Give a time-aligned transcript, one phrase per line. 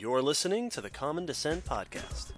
[0.00, 2.30] You're listening to the Common Descent Podcast.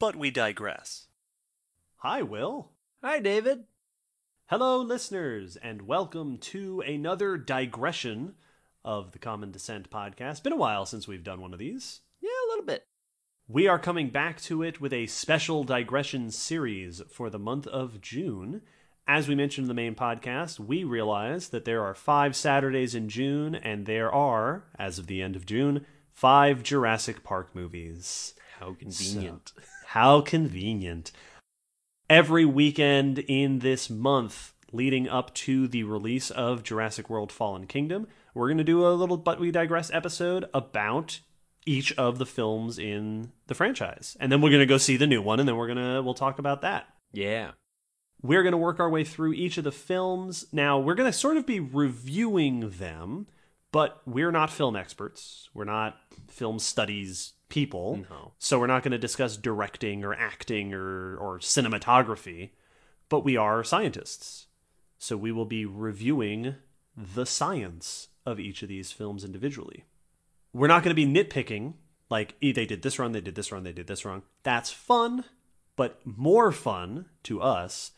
[0.00, 1.06] But we digress.
[1.98, 2.72] Hi, Will.
[3.00, 3.62] Hi, David.
[4.46, 8.34] Hello, listeners, and welcome to another digression
[8.84, 10.42] of the Common Descent podcast.
[10.42, 12.00] Been a while since we've done one of these.
[12.20, 12.88] Yeah, a little bit.
[13.46, 18.00] We are coming back to it with a special digression series for the month of
[18.00, 18.62] June.
[19.08, 23.08] As we mentioned in the main podcast, we realize that there are five Saturdays in
[23.08, 28.34] June, and there are, as of the end of June, five Jurassic Park movies.
[28.60, 29.52] How convenient.
[29.56, 31.10] So, how convenient.
[32.08, 38.06] Every weekend in this month leading up to the release of Jurassic World Fallen Kingdom,
[38.34, 41.20] we're going to do a little But We Digress episode about
[41.66, 44.16] each of the films in the franchise.
[44.20, 46.02] And then we're going to go see the new one and then we're going to
[46.02, 46.86] we'll talk about that.
[47.12, 47.52] Yeah.
[48.22, 50.46] We're going to work our way through each of the films.
[50.52, 53.26] Now, we're going to sort of be reviewing them,
[53.72, 55.48] but we're not film experts.
[55.52, 55.98] We're not
[56.28, 58.04] film studies people.
[58.08, 58.32] No.
[58.38, 62.50] So we're not going to discuss directing or acting or, or cinematography,
[63.08, 64.46] but we are scientists.
[64.98, 66.54] So we will be reviewing
[66.96, 69.84] the science of each of these films individually.
[70.52, 71.74] We're not going to be nitpicking,
[72.08, 74.22] like, "Eh, they did this wrong, they did this wrong, they did this wrong.
[74.44, 75.24] That's fun,
[75.76, 77.92] but more fun to us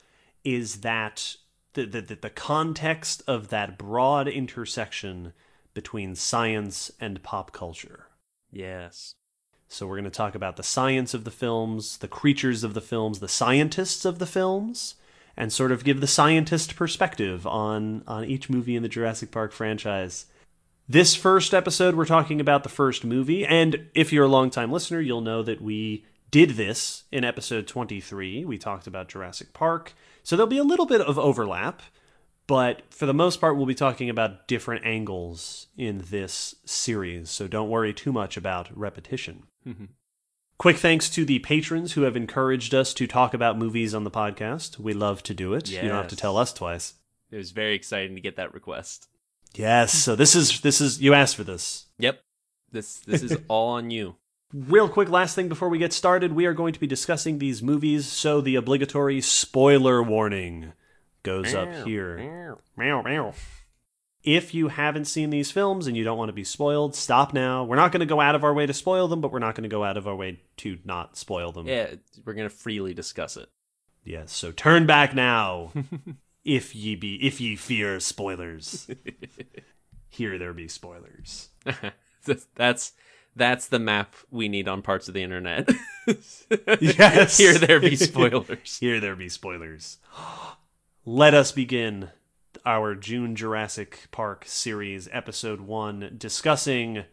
[0.45, 1.37] is that
[1.75, 5.33] the, the, the context of that broad intersection
[5.75, 8.07] between science and pop culture.
[8.51, 9.15] Yes.
[9.69, 12.81] So we're going to talk about the science of the films, the creatures of the
[12.81, 14.95] films, the scientists of the films,
[15.37, 19.51] and sort of give the scientist perspective on on each movie in the Jurassic Park
[19.53, 20.27] franchise.
[20.89, 25.01] This first episode we're talking about the first movie, and if you're a longtime listener,
[25.01, 28.45] you'll know that we did this in episode 23.
[28.45, 29.95] We talked about Jurassic Park.
[30.25, 31.83] So there'll be a little bit of overlap,
[32.47, 37.31] but for the most part, we'll be talking about different angles in this series.
[37.31, 39.45] So don't worry too much about repetition.
[39.67, 39.85] Mm-hmm.
[40.57, 44.11] Quick thanks to the patrons who have encouraged us to talk about movies on the
[44.11, 44.79] podcast.
[44.79, 45.71] We love to do it.
[45.71, 46.95] You don't have to tell us twice.
[47.31, 49.09] It was very exciting to get that request.
[49.55, 49.93] Yes.
[49.93, 51.87] So this is this is you asked for this.
[51.99, 52.21] Yep.
[52.73, 54.17] This this is all on you.
[54.55, 57.61] Real quick, last thing before we get started, we are going to be discussing these
[57.61, 60.75] movies, so the obligatory spoiler warning
[61.25, 62.57] goes up here.
[62.77, 63.35] Meow, meow.
[64.23, 67.65] If you haven't seen these films and you don't want to be spoiled, stop now.
[67.65, 69.57] We're not going to go out of our way to spoil them, but we're not
[69.57, 71.67] going to go out of our way to not spoil them.
[71.67, 71.95] Yeah,
[72.25, 73.49] we're gonna freely discuss it.
[74.05, 75.73] Yes, so turn back now
[76.45, 78.87] if ye be if ye fear spoilers.
[80.09, 81.49] Here there be spoilers.
[82.25, 82.93] that's that's
[83.67, 85.69] the map we need on parts of the internet.
[86.81, 87.39] Yes.
[87.39, 88.77] Here there be spoilers.
[88.81, 89.99] Here there be spoilers.
[91.07, 92.11] Let us begin
[92.65, 97.05] our June Jurassic Park series, episode one, discussing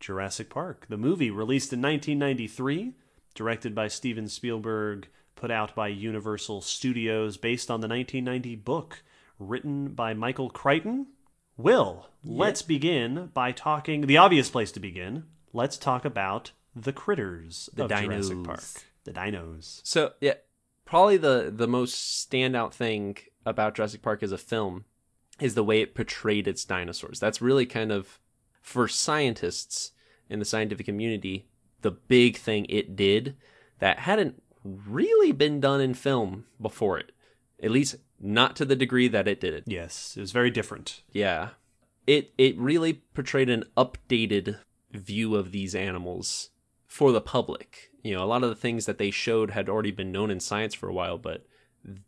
[0.00, 2.94] Jurassic Park, the movie released in 1993,
[3.34, 9.02] directed by Steven Spielberg, put out by Universal Studios, based on the 1990 book
[9.38, 11.06] written by Michael Crichton.
[11.56, 15.24] Will, let's begin by talking the obvious place to begin.
[15.54, 18.44] Let's talk about the critters The of Jurassic dinos.
[18.44, 18.64] Park.
[19.04, 19.80] The dinos.
[19.84, 20.34] So yeah,
[20.84, 23.16] probably the the most standout thing
[23.46, 24.84] about Jurassic Park as a film
[25.40, 27.20] is the way it portrayed its dinosaurs.
[27.20, 28.20] That's really kind of
[28.60, 29.92] for scientists
[30.28, 31.48] in the scientific community
[31.82, 33.36] the big thing it did
[33.78, 37.12] that hadn't really been done in film before it.
[37.62, 39.64] At least not to the degree that it did it.
[39.66, 41.02] Yes, it was very different.
[41.12, 41.50] Yeah.
[42.06, 44.58] It it really portrayed an updated
[44.94, 46.50] view of these animals
[46.86, 47.90] for the public.
[48.02, 50.40] You know, a lot of the things that they showed had already been known in
[50.40, 51.46] science for a while, but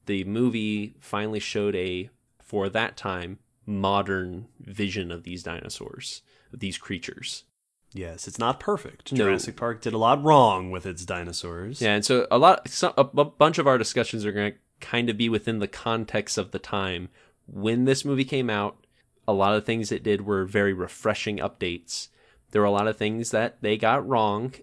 [0.06, 2.10] the movie finally showed a
[2.40, 7.44] for that time modern vision of these dinosaurs, of these creatures.
[7.92, 9.12] Yes, it's not perfect.
[9.12, 9.24] No.
[9.24, 11.80] Jurassic Park did a lot wrong with its dinosaurs.
[11.80, 14.58] Yeah, and so a lot, some, a, a bunch of our discussions are going to
[14.80, 17.08] kind of be within the context of the time
[17.46, 18.86] when this movie came out.
[19.26, 22.08] A lot of things it did were very refreshing updates.
[22.50, 24.54] There were a lot of things that they got wrong,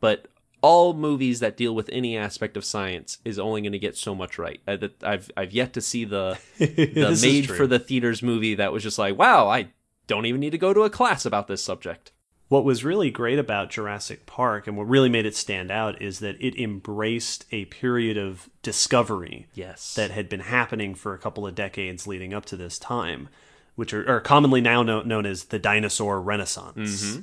[0.00, 0.26] but
[0.62, 4.14] all movies that deal with any aspect of science is only going to get so
[4.14, 4.60] much right.
[4.66, 8.72] I, that- I've I've yet to see the the made for the theaters movie that
[8.72, 9.68] was just like, wow, I
[10.06, 12.12] don't even need to go to a class about this subject.
[12.48, 16.18] What was really great about Jurassic Park and what really made it stand out is
[16.18, 21.46] that it embraced a period of discovery Yes, that had been happening for a couple
[21.46, 23.30] of decades leading up to this time,
[23.74, 27.20] which are, are commonly now know, known as the dinosaur renaissance, mm-hmm.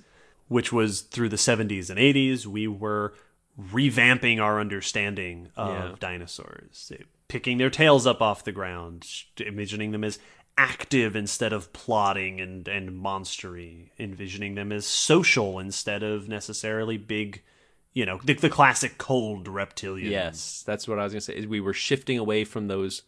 [0.49, 2.45] Which was through the 70s and 80s.
[2.45, 3.13] We were
[3.59, 5.95] revamping our understanding of Yeah.
[5.99, 6.91] dinosaurs,
[7.27, 9.07] picking their tails up off the ground,
[9.37, 10.19] imagining them as
[10.57, 17.41] active instead of plotting and and monstery, envisioning them as social instead of necessarily big,
[17.93, 20.11] you know, the, the classic cold reptilian.
[20.11, 21.35] Yes, that's what I was gonna say.
[21.35, 23.03] Is we were shifting away from those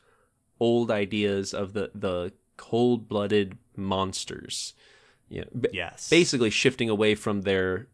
[0.59, 4.73] old ideas of the the cold blooded monsters.
[5.31, 6.10] Yeah, b- Yes.
[6.10, 7.88] basically shifting away from their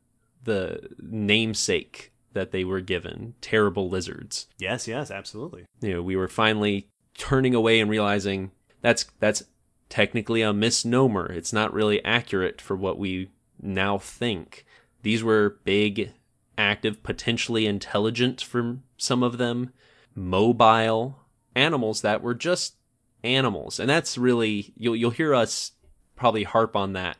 [0.44, 4.48] the namesake that they were given, terrible lizards.
[4.57, 5.66] Yes, yes, absolutely.
[5.81, 6.88] You know, we were finally
[7.18, 8.51] turning away and realizing
[8.81, 9.44] that's that's
[9.89, 11.31] technically a misnomer.
[11.31, 13.30] It's not really accurate for what we
[13.62, 14.66] now think.
[15.04, 16.13] These were big,
[16.57, 19.72] active, potentially intelligent from some of them,
[20.16, 21.19] mobile
[21.56, 22.75] animals that were just
[23.24, 23.80] animals.
[23.80, 25.72] And that's really you'll you'll hear us
[26.16, 27.18] probably harp on that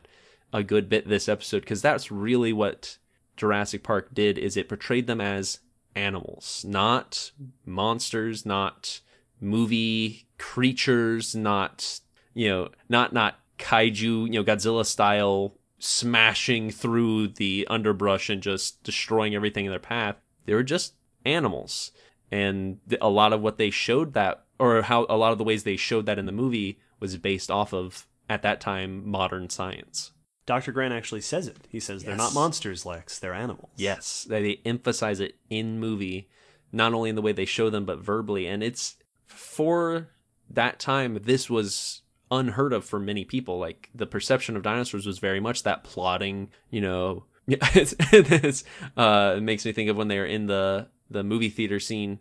[0.52, 2.98] a good bit this episode because that's really what
[3.36, 5.60] Jurassic Park did is it portrayed them as
[5.94, 7.32] animals, not
[7.64, 9.00] monsters, not
[9.40, 12.00] movie creatures, not
[12.34, 18.82] you know, not not kaiju, you know, Godzilla style smashing through the underbrush and just
[18.82, 20.16] destroying everything in their path.
[20.46, 21.92] They were just animals.
[22.30, 25.62] And a lot of what they showed that or how a lot of the ways
[25.62, 30.12] they showed that in the movie was based off of at that time modern science.
[30.48, 30.72] Dr.
[30.72, 31.56] Grant actually says it.
[31.68, 32.34] He says they're not Yes.
[32.34, 33.18] monsters, Lex.
[33.18, 33.68] They're animals.
[33.76, 36.28] Yes, they, they emphasize it in movie,
[36.72, 38.46] not only in the way they show them, but verbally.
[38.46, 38.96] And it's
[39.26, 40.08] for
[40.50, 42.00] that time, this was
[42.30, 43.58] unheard of for many people.
[43.58, 47.24] Like the perception of dinosaurs was very much that plotting, you know.
[47.48, 48.64] it's, it's,
[48.96, 52.18] uh, it makes me think of when they were in the the movie theater scene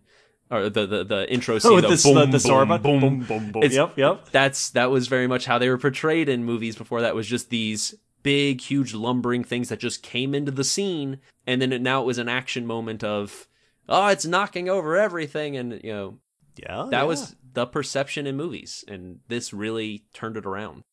[0.49, 1.71] or the the, the intro scene.
[1.73, 3.63] Oh, the this, boom, the, the boom, boom, boom, boom, boom.
[3.63, 4.29] It's- Yep, yep.
[4.31, 7.49] that's that was very much how they were portrayed in movies before that was just
[7.49, 7.95] these
[8.27, 12.05] big huge lumbering things that just came into the scene and then it, now it
[12.05, 13.47] was an action moment of
[13.87, 16.17] oh it's knocking over everything and you know
[16.57, 16.87] Yeah.
[16.91, 17.03] that yeah.
[17.03, 20.83] was the perception in movies and this really turned it around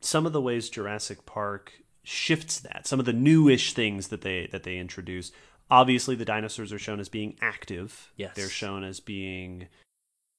[0.00, 1.72] some of the ways Jurassic Park
[2.02, 2.86] shifts that.
[2.86, 5.30] Some of the newish things that they that they introduce.
[5.70, 8.10] Obviously, the dinosaurs are shown as being active.
[8.16, 8.34] Yes.
[8.34, 9.68] they're shown as being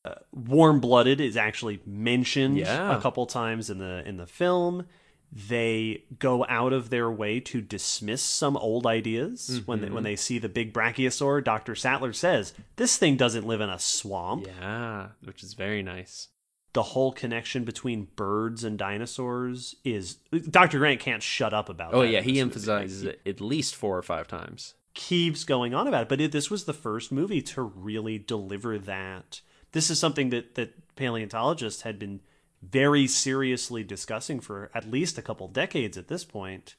[0.03, 1.21] uh, warm-blooded.
[1.21, 2.97] Is actually mentioned Yeah.
[2.97, 4.87] a couple times in the in the film.
[5.33, 9.95] They go out of their way to dismiss some old ideas when they, Mm-hmm.
[9.95, 11.41] when they see the big brachiosaur.
[11.43, 14.45] Doctor Sattler says this thing doesn't live in a swamp.
[14.47, 16.27] yeah which is very nice
[16.73, 20.15] the whole connection between birds and dinosaurs is
[20.49, 20.79] Dr.
[20.79, 21.97] Grant can't shut up about that.
[21.97, 22.39] oh yeah he this movie.
[22.41, 26.31] emphasizes it at least four or five times keeps going on about it but it,
[26.33, 29.39] this was the first movie to really deliver that
[29.71, 32.19] this is something that that paleontologists had been
[32.61, 36.75] very seriously discussing for at least a couple decades at this point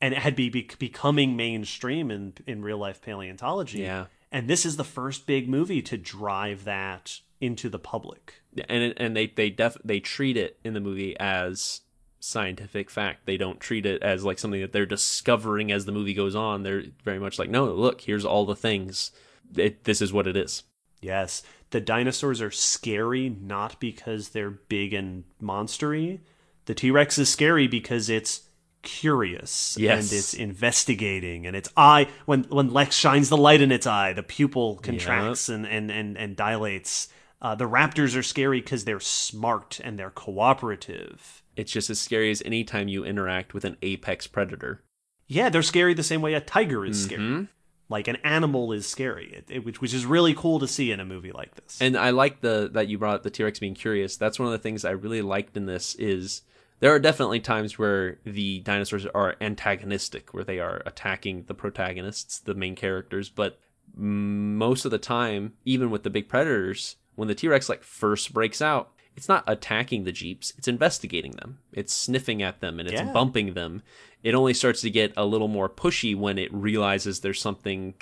[0.00, 4.06] and it had be, be becoming mainstream in in real life paleontology Yeah.
[4.30, 9.16] and this is the first big movie to drive that into the public and and
[9.16, 11.80] they they def they treat it in the movie as
[12.24, 13.26] scientific fact.
[13.26, 16.62] They don't treat it as like something that they're discovering as the movie goes on.
[16.62, 19.10] They're very much like, no, look, here's all the things.
[19.56, 20.62] It, this is what it is.
[21.00, 26.20] Yes, the dinosaurs are scary not because they're big and monstery.
[26.66, 28.42] The T Rex is scary because it's
[28.82, 30.10] curious Yes.
[30.10, 34.12] and it's investigating and its eye when when Lex shines the light in its eye,
[34.12, 37.08] the pupil contracts and, and and and dilates.
[37.40, 41.42] Uh, the raptors are scary because they're smart and they're cooperative.
[41.56, 44.82] It's just as scary as any time you interact with an apex predator.
[45.26, 47.48] Yeah, they're scary the same way a tiger is scary.
[47.92, 50.98] Like an animal is scary, it, it- which which is really cool to see in
[51.00, 51.80] a movie like this.
[51.80, 54.16] And I like the that you brought up the T Rex being curious.
[54.16, 56.42] That's one of the things I really liked in this is
[56.80, 62.40] there are definitely times where the dinosaurs are antagonistic, where they are attacking the protagonists,
[62.40, 63.28] the main characters.
[63.28, 63.58] But
[63.94, 68.32] most of the time, even with the big predators, when the T Rex like first
[68.32, 71.58] breaks out, it's not attacking the jeeps; it's investigating them.
[71.72, 73.12] It's sniffing at them and it's Yeah.
[73.12, 73.82] bumping them.
[74.22, 77.94] It only starts to get a little more pushy when it realizes there's something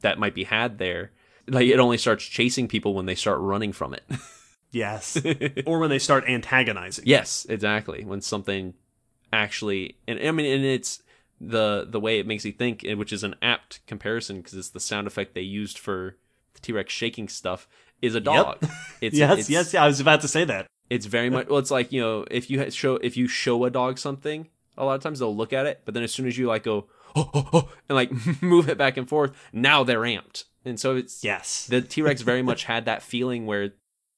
[0.00, 1.12] that might be had there.
[1.46, 4.04] Like it only starts chasing people when they start running from it.
[4.70, 5.16] yes,
[5.66, 7.04] or when they start antagonizing.
[7.06, 8.04] yes, exactly.
[8.04, 8.74] When something
[9.32, 11.02] actually, and I mean, and it's
[11.40, 14.70] the the way it makes you think, and which is an apt comparison because it's
[14.70, 16.16] the sound effect they used for
[16.54, 17.68] the T Rex shaking stuff
[18.02, 18.58] is a dog.
[19.00, 20.66] It's, yes, it's, yes, I was about to say that.
[20.90, 21.60] It's very much well.
[21.60, 24.96] It's like you know, if you show if you show a dog something, a lot
[24.96, 27.30] of times they'll look at it, but then as soon as you like go oh,
[27.32, 28.10] oh, oh and like
[28.42, 31.66] move it back and forth, now they're amped, and so it's Yes.
[31.66, 33.74] the T Rex very much had that feeling where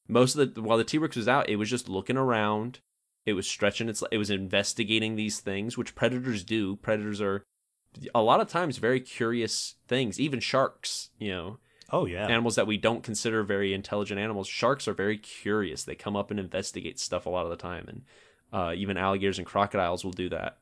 [0.07, 2.79] most of the while the T Rex was out, it was just looking around.
[3.27, 4.03] It was stretching its.
[4.11, 6.77] It was investigating these things, which predators do.
[6.77, 7.43] Predators are
[8.15, 10.19] a lot of times very curious things.
[10.19, 11.57] Even sharks, you know,
[11.91, 12.27] oh yeah.
[12.27, 14.47] animals that we don't consider very intelligent animals.
[14.47, 15.83] Sharks are very curious.
[15.83, 18.01] They come up and investigate stuff a lot of the time, and
[18.53, 20.57] Uh, even alligators and crocodiles will do that.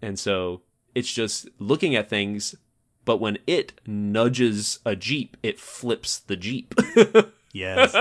[0.00, 0.62] And so
[0.94, 2.54] it's just looking at things,
[3.04, 6.74] but when it nudges a Jeep, it flips the Jeep.
[7.52, 7.94] Yes.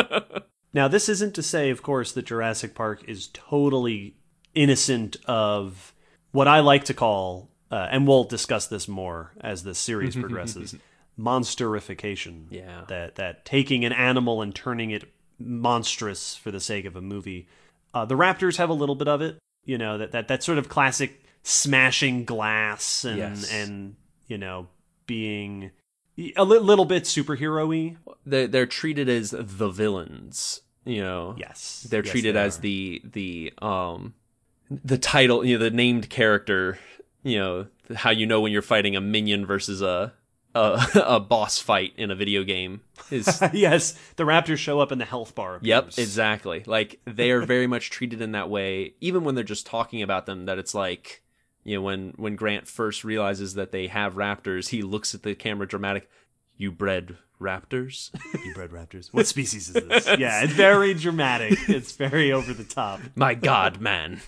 [0.73, 4.15] now, this isn't to say, of course, that Jurassic Park is totally
[4.55, 5.93] innocent of
[6.31, 10.75] what I like to call, uh, and we'll discuss this more as the series progresses,
[11.19, 12.45] monsterification.
[12.49, 12.83] Yeah.
[12.87, 15.05] That that taking an animal and turning it
[15.39, 17.47] monstrous for the sake of a movie.
[17.93, 19.37] Uh, the Raptors have a little bit of it.
[19.65, 23.51] You know that that that sort of classic smashing glass and Yes.
[23.53, 23.95] and
[24.27, 24.67] you know
[25.05, 25.71] being
[26.35, 27.97] a li- little bit superhero-y.
[28.25, 31.35] they're, they're treated as the villains, you know.
[31.37, 34.13] Yes, they're Yes, treated they as the the um
[34.69, 36.79] the title you know the named character
[37.23, 40.13] you know how you know when you're fighting a minion versus a
[40.55, 42.81] a, a boss fight in a video game
[43.11, 45.59] is yes, the Raptors show up in the health bar.
[45.61, 49.65] yep exactly like they are very much treated in that way even when they're just
[49.65, 51.21] talking about them that it's like
[51.63, 55.33] you know when when grant first realizes that they have raptors he looks at the
[55.35, 56.09] camera dramatic
[56.57, 58.11] you bred raptors
[58.45, 59.09] You bred raptors.
[59.11, 60.05] What species is this?
[60.19, 61.57] yeah, it's very dramatic.
[61.67, 63.01] It's very over the top.
[63.15, 64.21] my god man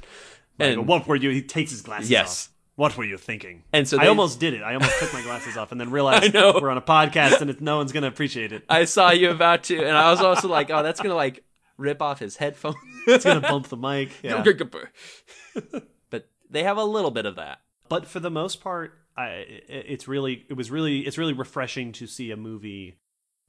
[0.59, 1.29] Like, and what were you?
[1.29, 2.47] He takes his glasses Yes.
[2.47, 2.54] off.
[2.75, 3.63] What were you thinking?
[3.71, 4.61] And so I almost did it.
[4.61, 7.61] I almost took my glasses off and then realized we're on a podcast and it,
[7.61, 8.63] no one's gonna appreciate it.
[8.67, 11.43] I saw you about to, and I was also like, "Oh, that's gonna like
[11.77, 12.75] rip off his headphones."
[13.07, 14.09] It's gonna bump the mic.
[14.23, 14.43] Yeah.
[16.09, 17.59] but they have a little bit of that.
[17.87, 22.07] but for the most part I, it's really it was really it's really refreshing to
[22.07, 22.99] see a movie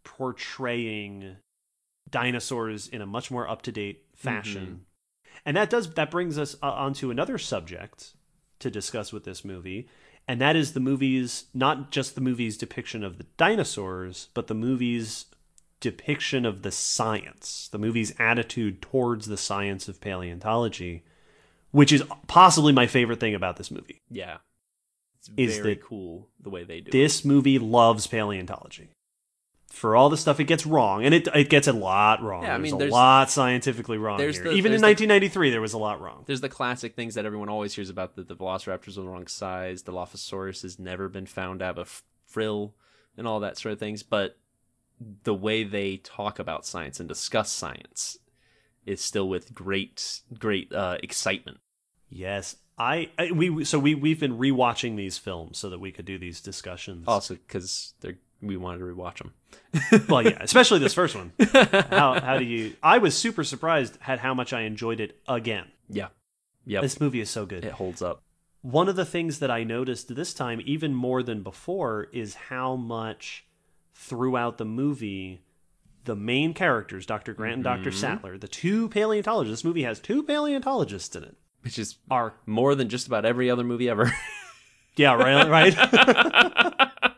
[0.05, 1.37] portraying
[2.09, 4.87] dinosaurs in a much more up-to-date fashion
[5.45, 8.15] and that does that brings us uh, onto another subject
[8.61, 9.89] to discuss with this movie
[10.29, 14.55] and that is the movie's not just the movie's depiction of the dinosaurs but the
[14.55, 15.27] movie's
[15.81, 21.05] depiction of the science the movie's attitude towards the science of paleontology
[21.71, 24.39] which is possibly my favorite thing about this movie Yeah,
[25.19, 26.89] it's Is very cool the way they do.
[26.89, 26.93] it.
[26.93, 28.89] this movie loves paleontology
[29.69, 32.55] for all the stuff it gets wrong and it it gets a lot wrong Yeah,
[32.55, 35.07] I mean, there's mean, a lot scientifically wrong there's here the- even in there's the-
[35.07, 38.15] 1993 there was a lot wrong There's the classic things that everyone always hears about
[38.17, 41.79] that the Velociraptors are the wrong size, the Dilophosaurus has never been found to have
[41.79, 41.87] a
[42.27, 42.75] frill,
[43.17, 44.03] and all that sort of things.
[44.03, 44.39] But
[45.25, 48.17] the way they talk about science and discuss science
[48.87, 51.59] is still with great, great uh, excitement.
[52.09, 56.05] yes I, I we so we we've been rewatching these films so that we could
[56.05, 59.33] do these discussions Also, because they're we wanted to rewatch them.
[60.09, 61.33] Well yeah especially this first one
[61.91, 65.67] how how do you I was super surprised at how much I enjoyed it again
[65.89, 66.09] Yeah,
[66.65, 66.81] yeah.
[66.81, 68.23] this movie is so good it holds up.
[68.63, 72.77] one of the things that I noticed this time, even more than before, is how
[72.77, 73.45] much
[73.95, 75.43] throughout the movie
[76.05, 77.35] the main characters, Dr.
[77.35, 77.91] Grant and Dr.
[77.91, 77.99] Mm-hmm.
[77.99, 82.75] Sattler, the two paleontologists, this movie has two paleontologists in it, Which is are more
[82.77, 84.13] than just about every other movie ever.
[84.97, 87.13] yeah, right, right.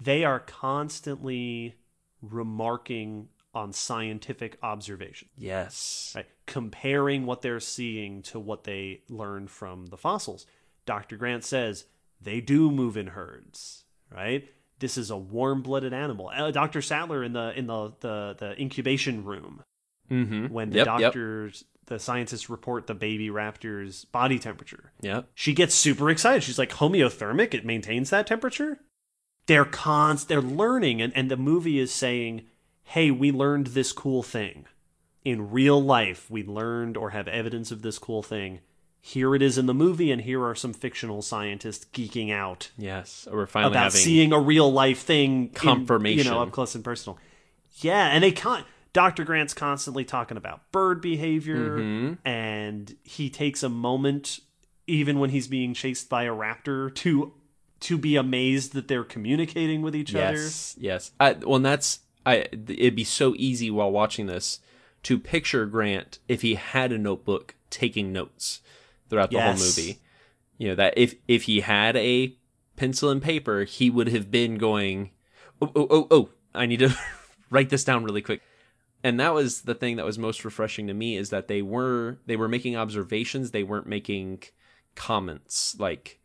[0.00, 1.76] they are constantly
[2.22, 5.28] remarking on scientific observation.
[5.36, 6.12] yes.
[6.14, 6.26] right?
[6.46, 10.46] Comparing what they're seeing to what they learned from the fossils.
[10.86, 11.16] Dr.
[11.16, 11.84] Grant says
[12.20, 14.48] they do move in herds, right?
[14.78, 16.30] This is a warm-blooded animal.
[16.34, 16.80] Uh, Dr.
[16.82, 19.62] Sattler in the in the the, the incubation room
[20.10, 20.46] Mm-hmm.
[20.46, 24.92] when the yep, yep, doctors the scientists report the baby raptor's body temperature.
[25.02, 25.28] yep.
[25.34, 26.42] She gets super excited.
[26.42, 28.78] She's like homeothermic, it maintains that temperature.
[29.48, 32.42] They're const they're learning and, and the movie is saying,
[32.84, 34.66] Hey, we learned this cool thing.
[35.24, 38.60] In real life, we learned or have evidence of this cool thing.
[39.00, 43.26] Here it is in the movie, and here are some fictional scientists geeking out Yes.
[43.30, 46.24] We're finally about seeing a real life thing in, Confirmation.
[46.24, 47.18] you know, up close and personal.
[47.80, 49.24] Yeah, and they con Dr.
[49.24, 52.18] Grant's constantly talking about bird behavior, Mhm.
[52.24, 54.40] and he takes a moment,
[54.86, 57.32] even when he's being chased by a raptor, to
[57.80, 60.34] to be amazed that they're communicating with each other.
[60.34, 61.12] Yes, yes.
[61.20, 62.46] Well, and that's I.
[62.52, 64.60] It'd be so easy while watching this
[65.04, 68.60] to picture Grant if he had a notebook taking notes
[69.08, 69.58] throughout the Yes.
[69.58, 70.00] whole movie.
[70.58, 72.34] You know that if if he had a
[72.76, 75.10] pencil and paper, he would have been going,
[75.62, 76.96] oh oh oh oh, I need to
[77.50, 78.42] write this down really quick.
[79.04, 82.18] And that was the thing that was most refreshing to me is that they were
[82.26, 84.42] they were making observations, they weren't making
[84.96, 86.17] comments like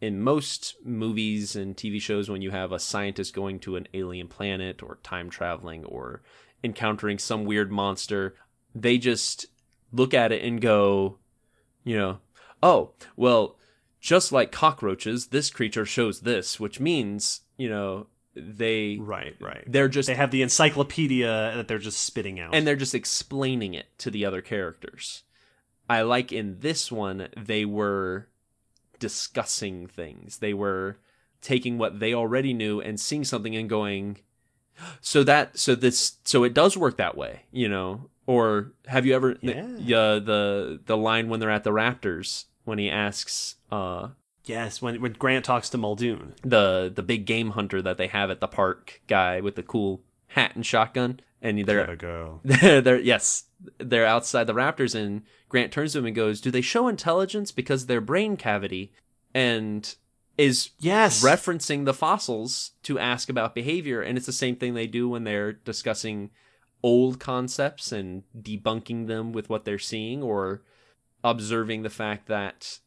[0.00, 4.28] in most movies and TV shows, when you have a scientist going to an alien
[4.28, 6.22] planet or time traveling or
[6.62, 8.34] encountering some weird monster,
[8.74, 9.46] they just
[9.92, 11.18] look at it and go,
[11.84, 12.18] you know,
[12.62, 13.56] oh, well,
[14.00, 19.64] just like cockroaches, this creature shows this, which means, you know, they Right, right.
[19.66, 22.54] they're just They have the encyclopedia that they're just spitting out.
[22.54, 25.24] and they're just explaining it to the other characters.
[25.90, 28.28] I like in this one they were
[28.98, 30.38] discussing things.
[30.38, 30.98] They were
[31.40, 34.18] taking what they already knew and seeing something and going
[35.00, 38.08] so that so this so it does work that way, you know.
[38.26, 39.62] Or have you ever Yeah.
[39.62, 44.08] the the the line when they're at the Raptors when he asks uh
[44.44, 46.34] Yes, when when Grant talks to Muldoon.
[46.42, 50.02] the the big game hunter that they have at the park guy with the cool
[50.28, 51.96] hat and shotgun and they're Gotta
[52.44, 53.44] they're, they're yes
[53.78, 57.50] they're outside the raptors and grant turns to him and goes do they show intelligence
[57.50, 58.92] because their brain cavity
[59.34, 59.96] and
[60.36, 61.24] is Yes.
[61.24, 65.24] referencing the fossils to ask about behavior and it's the same thing they do when
[65.24, 66.30] they're discussing
[66.82, 70.62] old concepts and debunking them with what they're seeing or
[71.24, 72.78] observing the fact that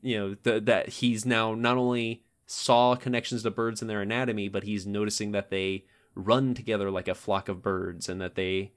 [0.00, 4.48] you know th- that he's now not only saw connections to birds in their anatomy
[4.48, 8.70] but he's noticing that they run together like a flock of birds and that they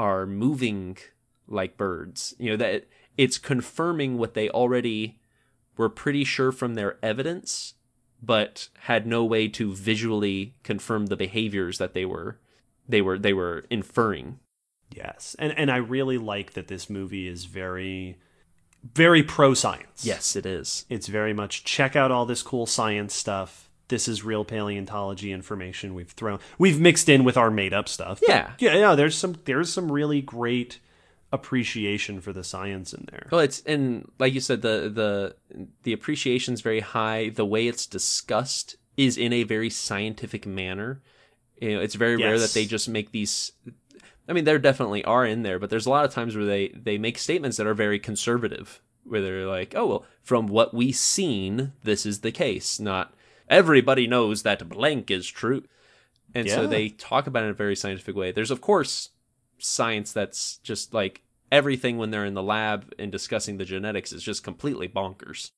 [0.00, 0.96] are moving
[1.46, 5.18] like birds you know that it's confirming what they already
[5.76, 7.74] were pretty sure from their evidence
[8.22, 12.38] but had no way to visually confirm the behaviors that they were
[12.88, 14.38] they were they were inferring
[14.92, 15.36] Yes.
[15.38, 18.18] And and I really like that this movie is very
[18.82, 20.04] very pro science.
[20.04, 23.69] yes it is It's very much check out all this cool science stuff.
[23.90, 28.20] This is real paleontology information we've thrown we've mixed in with our made up stuff.
[28.20, 28.50] But Yeah.
[28.58, 30.78] yeah, yeah, there's some there's some really great
[31.32, 33.28] appreciation for the science in there.
[33.30, 37.28] Well, it's and like you said, the the the appreciation's very high.
[37.30, 41.00] The way it's discussed is in a very scientific manner.
[41.60, 43.52] You know, it's very rare that they just make these.
[44.28, 46.68] I mean, there definitely are in there, but there's a lot of times where they
[46.68, 50.96] they make statements that are very conservative, where they're like, "Oh well, from what we've
[50.96, 53.14] seen, this is the case." Not
[53.50, 55.64] everybody knows that blank is true,
[56.34, 58.32] and so they talk about it in a very scientific way.
[58.32, 59.10] There's of course
[59.58, 64.22] science that's just like everything when they're in the lab and discussing the genetics is
[64.22, 65.50] just completely bonkers.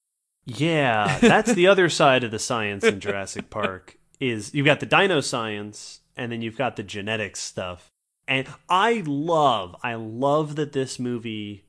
[0.45, 4.87] Yeah, that's the other side of the science in Jurassic Park is you've got the
[4.87, 7.91] dino science and then you've got the genetics stuff.
[8.27, 11.67] And I love I love that this movie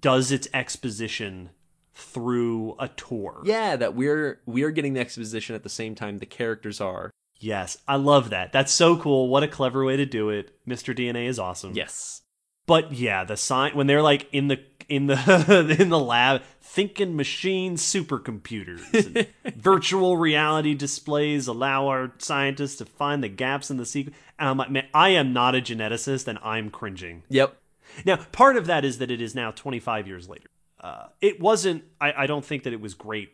[0.00, 1.50] does its exposition
[1.96, 3.42] through a tour.
[3.44, 7.10] Yeah, that we're we're getting the exposition at the same time the characters are.
[7.38, 8.52] Yes, I love that.
[8.52, 9.28] That's so cool.
[9.28, 10.58] What a clever way to do it.
[10.66, 10.96] Mr.
[10.96, 11.74] DNA is awesome.
[11.74, 12.22] Yes.
[12.66, 17.16] But yeah, the sign when they're like in the in the in the lab thinking
[17.16, 23.86] machine supercomputers and virtual reality displays allow our scientists to find the gaps in the
[23.86, 24.16] sequence.
[24.38, 27.22] And I'm like, man, I am not a geneticist and I'm cringing.
[27.30, 27.56] Yep.
[28.04, 30.48] Now, part of that is that it is now 25 years later.
[30.80, 31.84] Uh, it wasn't.
[32.00, 33.30] I, I don't think that it was great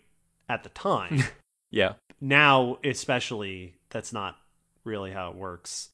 [0.49, 1.23] at the time.
[1.75, 1.95] Yeah.
[2.21, 4.37] now especially that's not
[4.85, 5.89] really how it works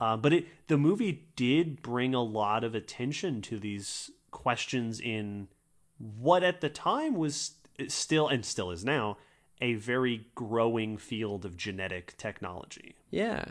[0.00, 5.46] uh, but it the movie did bring a lot of attention to these questions in
[5.98, 7.52] what at the time was
[7.86, 9.18] still and still is now
[9.60, 13.44] a very growing field of genetic technology Yeah.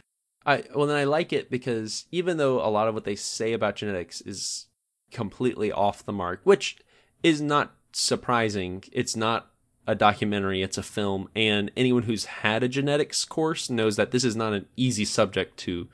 [0.46, 3.54] I well then I like it because even though a lot of what they say
[3.54, 4.66] about genetics is
[5.12, 6.78] completely off the mark, which
[7.24, 8.84] is not surprising.
[8.92, 9.52] It's not
[9.88, 14.24] a documentary, it's a film, and anyone who's had a genetics course knows that this
[14.24, 15.88] is not an easy subject to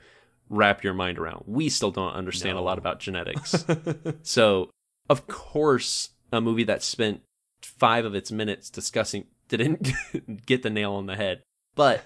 [0.50, 1.44] wrap your mind around.
[1.46, 3.64] We still don't understand a lot about genetics.
[4.22, 4.70] so,
[5.08, 7.22] of course, a movie that spent
[7.62, 9.90] 5 of its minutes discussing didn't
[10.44, 11.42] get the nail on the head.
[11.74, 12.04] But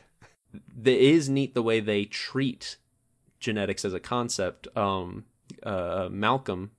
[0.85, 2.76] it is neat the way they treat
[3.40, 4.68] genetics as a concept.
[4.76, 5.24] Um,
[5.62, 6.70] uh, Malcolm,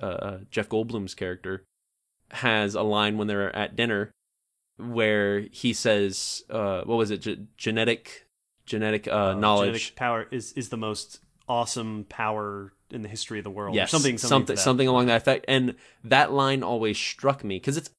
[0.00, 1.64] uh, Jeff Goldblum's character,
[2.30, 4.10] has a line when they're at dinner
[4.76, 7.22] where he says, uh, "What was it?
[7.22, 8.26] Ge- genetic,
[8.66, 13.44] genetic uh, knowledge." genetic power is is the most awesome power in the history of
[13.44, 15.44] the world or Yes, something something something, something along that effect.
[15.48, 17.90] And that line always struck me because it's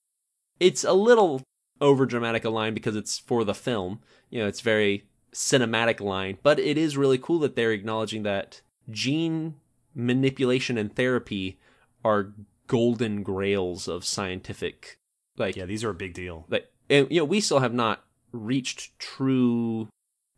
[0.60, 1.42] it's a little
[1.82, 4.00] over dramatic a line because it's for the film.
[4.30, 8.62] You know, it's very cinematic line, but it is really cool that they're acknowledging that
[8.90, 9.56] gene
[9.96, 11.60] manipulation and therapy
[12.04, 12.34] are
[12.70, 15.00] golden grails of scientific
[15.38, 16.46] like yeah these are a big deal.
[16.50, 19.90] Like and, you know we still have not reached true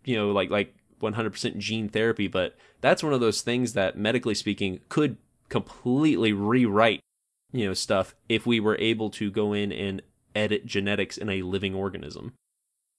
[0.05, 4.33] you know like like 100% gene therapy but that's one of those things that medically
[4.35, 5.17] speaking could
[5.49, 7.01] completely rewrite
[7.51, 10.01] you know stuff if we were able to go in and
[10.33, 12.33] edit genetics in a living organism.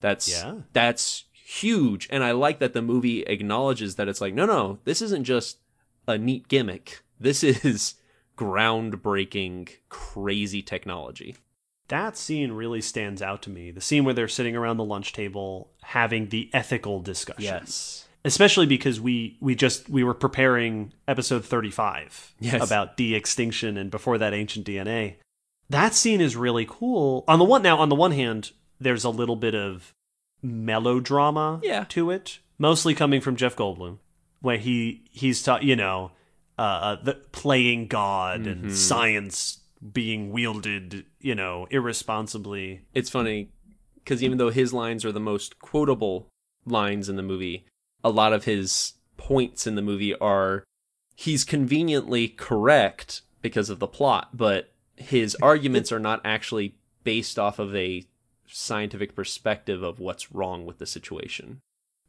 [0.01, 0.55] That's Yeah.
[0.75, 5.03] that's huge and i like that the movie acknowledges that it's like no no this
[5.03, 5.59] isn't just
[6.07, 7.03] a neat gimmick.
[7.21, 7.95] This is
[8.37, 11.37] groundbreaking crazy technology
[11.89, 13.71] that scene really stands out to me.
[13.71, 17.43] The scene where they're sitting around the lunch table having the ethical discussion.
[17.45, 22.65] yes Especially because we we just we were preparing episode 35 Yes.
[22.65, 25.17] about de-extinction and before that ancient DNA.
[25.69, 27.25] that scene is really cool.
[27.29, 29.93] On the one now, on the one hand, there's a little bit of
[30.41, 31.85] melodrama Yeah.
[31.91, 33.99] to it, mostly coming from Jeff Goldblum,
[34.41, 36.13] where he he's ta- you know
[36.59, 38.65] uh, the playing God Mm-hmm.
[38.67, 39.59] and science
[39.93, 42.83] being wielded, you know, irresponsibly.
[42.95, 43.49] it's funny
[43.97, 46.29] because even though his lines are the most quotable
[46.65, 47.67] lines in the movie,
[48.05, 50.65] a lot of his points in the movie are
[51.17, 57.59] he's conveniently correct because of the plot, but his arguments are not actually based off
[57.59, 58.05] of a
[58.47, 61.61] scientific perspective of what's wrong with the situation.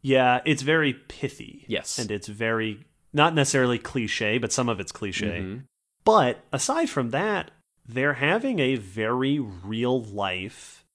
[0.01, 1.65] Yeah, it's very pithy.
[1.67, 1.97] Yes.
[1.97, 5.39] and it's very not necessarily cliche, but some of it's cliche.
[5.41, 5.63] Mhm.
[6.03, 7.51] But aside from that,
[7.87, 10.85] they're having a very real life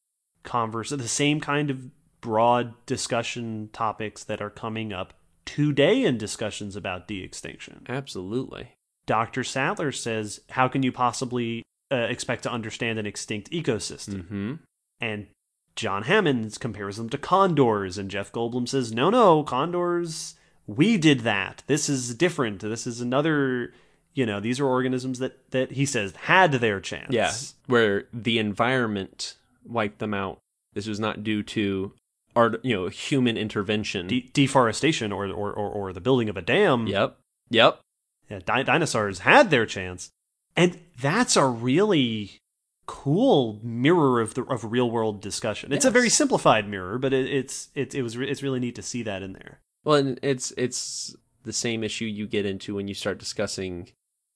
[0.43, 6.77] converse, the same kind of broad discussion topics that are coming up today in discussions
[6.77, 7.85] about de extinction.
[7.89, 8.73] Absolutely.
[9.07, 9.45] Dr.
[9.45, 14.27] Sattler says, How can you possibly uh, expect to understand an extinct ecosystem?
[14.29, 14.55] hmm
[15.01, 15.29] And
[15.77, 20.35] John Hammond compares them to condors, and Jeff Goldblum says, No, no, condors,
[20.69, 21.65] we did that.
[21.67, 22.61] This is different.
[22.61, 23.73] This is another.
[24.15, 27.13] You know, these are organisms that that he says had their chance.
[27.13, 27.33] Yeah,
[27.67, 30.39] where the environment wiped them out.
[30.75, 31.93] This was not due to
[32.37, 34.07] art, you know, human intervention.
[34.07, 36.87] De- deforestation or, or or or the building of a dam.
[36.87, 37.17] yep.
[37.51, 37.81] Yep.
[38.29, 40.11] Yeah, di- dinosaurs had their chance,
[40.55, 42.39] and that's a really
[42.87, 45.73] cool mirror of the of real world discussion.
[45.73, 48.83] It's a very simplified mirror, but it, it's it, it was it's really neat to
[48.83, 49.61] see that in there.
[49.85, 51.15] Well, and it's it's
[51.45, 53.91] the same issue you get into when you start discussing,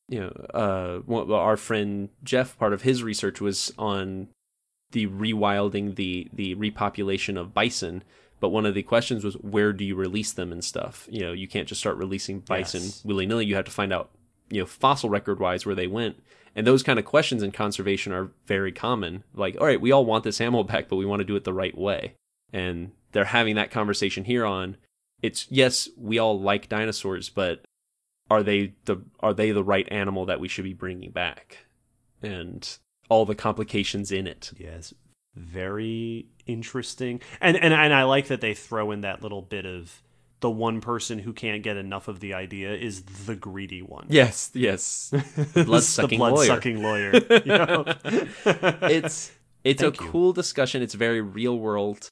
[0.08, 2.58] you know, uh, our friend Jeff.
[2.58, 4.28] Part of his research was on
[4.92, 8.02] the rewilding, the the repopulation of bison.
[8.40, 11.06] But one of the questions was, where do you release them and stuff?
[11.08, 13.04] You know, you can't just start releasing bison Yes.
[13.04, 13.46] willy nilly.
[13.46, 14.10] You have to find out,
[14.50, 16.20] you know, fossil record wise where they went.
[16.56, 19.22] And those kind of questions in conservation are very common.
[19.32, 21.44] Like, all right, we all want this animal back, but we want to do it
[21.44, 22.14] the right way.
[22.52, 24.76] And they're having that conversation here on
[25.22, 27.64] it's yes, we all like dinosaurs, but
[28.30, 31.66] are they the are they the right animal that we should be bringing back?
[32.22, 32.68] And
[33.08, 34.52] all the complications in it.
[34.56, 34.92] Yes,
[35.34, 40.02] very interesting, and and and I like that they throw in that little bit of
[40.40, 44.06] the one person who can't get enough of the idea is the greedy one.
[44.08, 45.14] Yes, yes.
[45.54, 46.32] blood-sucking lawyer.
[46.32, 47.12] blood-sucking lawyer.
[47.30, 47.84] you know?
[48.82, 49.30] it's
[49.62, 49.92] it's a you.
[49.92, 50.82] cool discussion.
[50.82, 52.08] It's very real world.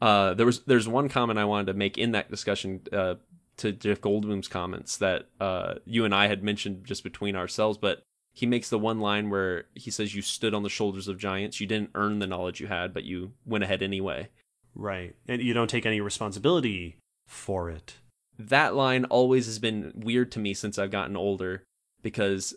[0.00, 3.14] Uh, there was there's one comment I wanted to make in that discussion uh,
[3.58, 8.02] to Jeff Goldblum's comments that uh, you and I had mentioned just between ourselves, but
[8.32, 11.60] he makes the one line where he says, "You stood on the shoulders of giants.
[11.60, 14.28] You didn't earn the knowledge you had, but you went ahead anyway."
[14.74, 17.94] right, and you don't take any responsibility for it.
[18.38, 21.64] that line always has been weird to me since I've gotten older
[22.02, 22.54] because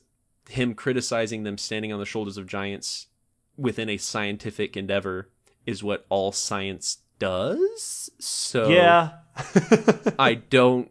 [0.50, 3.08] him criticizing them standing on the shoulders of giants
[3.58, 5.30] within a scientific endeavor
[5.66, 8.10] is what all science does.
[8.20, 9.12] So yeah,
[10.20, 10.90] I don't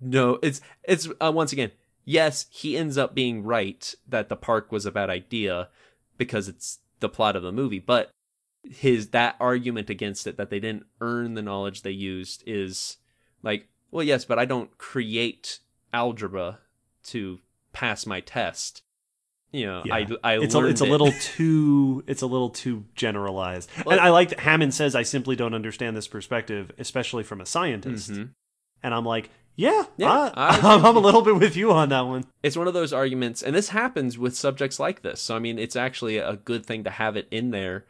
[0.00, 0.38] know.
[0.42, 1.72] It's it's uh, once again,
[2.04, 5.68] yes, he ends up being right that the park was a bad idea
[6.18, 8.10] because it's the plot of the movie, but
[8.62, 12.98] his that argument against it that they didn't earn the knowledge they used is
[13.42, 15.60] like, well, yes, but I don't create
[15.94, 16.58] algebra
[17.04, 17.40] to
[17.72, 18.82] pass my test.
[19.52, 19.94] You know, Yeah.
[19.94, 20.90] I I it's a, it's a it.
[20.90, 23.68] little too it's a little too generalized.
[23.84, 27.40] Well- and I like that Hammond says I simply don't understand this perspective, especially from
[27.40, 28.10] a scientist.
[28.12, 28.30] Mhm.
[28.82, 32.24] And I'm like, yeah, Yeah, I, I'm a little bit with you on that one.
[32.42, 35.58] it's one of those arguments and this happens with subjects like this so i mean
[35.58, 37.84] it's actually a good thing to have it in there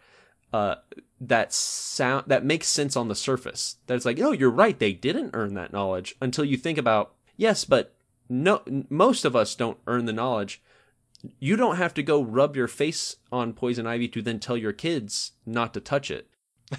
[0.53, 0.77] uh
[1.21, 4.93] that sound that makes sense on the surface that it's like oh you're right they
[4.93, 7.95] didn't earn that knowledge until you think about yes but
[8.29, 10.61] no most of us don't earn the knowledge
[11.39, 14.73] you don't have to go rub your face on poison ivy to then tell your
[14.73, 16.29] kids not to touch it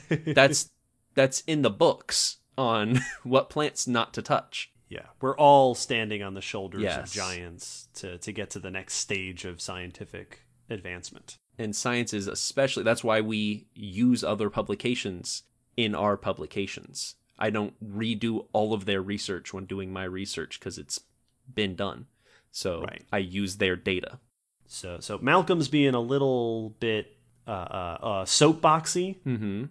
[0.35, 0.69] that's
[1.15, 6.33] that's in the books on what plants not to touch Yeah, we're all standing on
[6.33, 7.09] the shoulders Yes.
[7.09, 11.37] of giants to to get to the next stage of scientific advancement.
[11.57, 15.43] and science is especially that's why we use other publications
[15.75, 20.77] in our publications i don't redo all of their research when doing my research because
[20.77, 21.01] it's
[21.53, 22.05] been done
[22.51, 23.03] so Right.
[23.11, 24.19] i use their data
[24.71, 29.65] So so Malcolm's being a little bit uh, uh, uh, soapboxy, mm-hmm.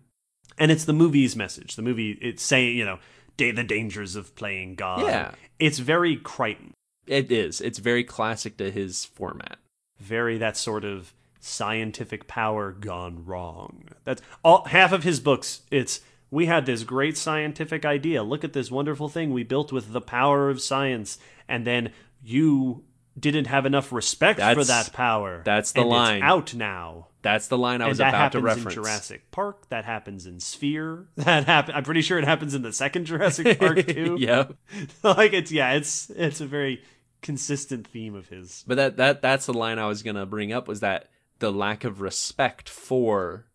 [0.58, 1.76] and it's the movie's message.
[1.76, 2.98] The movie it's saying you know
[3.36, 5.00] the dangers of playing God.
[5.02, 5.32] Yeah.
[5.58, 6.74] it's very Crichton,
[7.06, 9.58] it is it's very classic to his format
[10.00, 13.84] very that sort of scientific power gone wrong.
[14.04, 15.62] That's all half of his books.
[15.70, 18.22] It's we had this great scientific idea.
[18.22, 22.84] Look at this wonderful thing we built with the power of science, and then you
[23.20, 25.42] didn't have enough respect for that power.
[25.44, 26.22] that's the line.
[26.22, 27.08] out now.
[27.22, 28.74] That's the line I was about to reference.
[28.76, 29.68] in Jurassic Park.
[29.68, 31.08] That happens in Sphere.
[31.16, 31.74] That happen.
[31.74, 34.16] I'm pretty sure it happens in the second Jurassic Park too.
[34.18, 34.44] yeah,
[35.02, 36.82] like it's yeah, it's it's a very
[37.22, 38.64] consistent theme of his.
[38.66, 41.84] but that that that's the line I was gonna bring up was that the lack
[41.84, 43.46] of respect for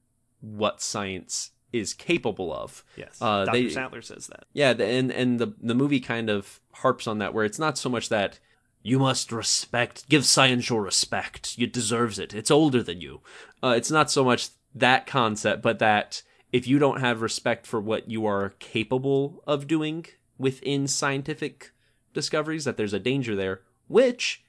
[0.41, 2.83] what science is capable of.
[2.95, 3.51] Yes, Uh, Dr.
[3.63, 4.45] they- Sattler says that.
[4.53, 7.77] Yeah, the, and and the the movie kind of harps on that where it's not
[7.79, 8.39] so much that
[8.85, 11.55] you must respect, give science your respect.
[11.57, 12.35] It deserves it.
[12.35, 13.21] It's older than you.
[13.63, 16.21] Uh, it's not so much that concept, but that
[16.53, 20.05] if you don't have respect for what you are capable of doing
[20.37, 21.71] within scientific
[22.13, 24.43] discoveries, that there's a danger there, which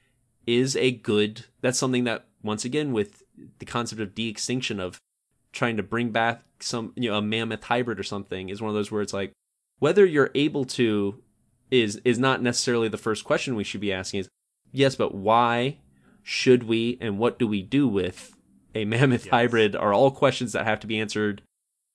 [0.46, 1.46] is a good.
[1.62, 3.22] That's something that once again with
[3.58, 5.00] the concept of de-extinction of
[5.52, 8.74] trying to bring back some you know a mammoth hybrid or something is one of
[8.74, 9.32] those where it's like
[9.78, 11.22] whether you're able to
[11.70, 14.28] is is not necessarily the first question we should be asking is
[14.72, 15.76] yes but why
[16.22, 18.36] should we and what do we do with
[18.74, 19.30] a mammoth Yes.
[19.30, 21.40] hybrid are all questions that have to be answered.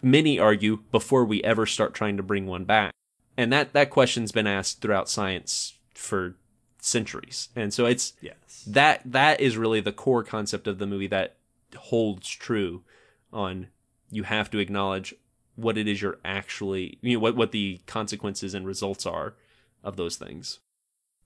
[0.02, 2.92] Many argue before we ever start trying to bring one back.
[3.38, 6.36] And that that question's been asked throughout science for
[6.80, 7.50] centuries.
[7.56, 11.36] And so it's Yes, that that is really the core concept of the movie that
[11.76, 12.84] holds true
[13.32, 13.68] on
[14.10, 15.14] you have to acknowledge
[15.56, 19.36] what it is you're actually you know what what the consequences and results are
[19.84, 20.60] of those things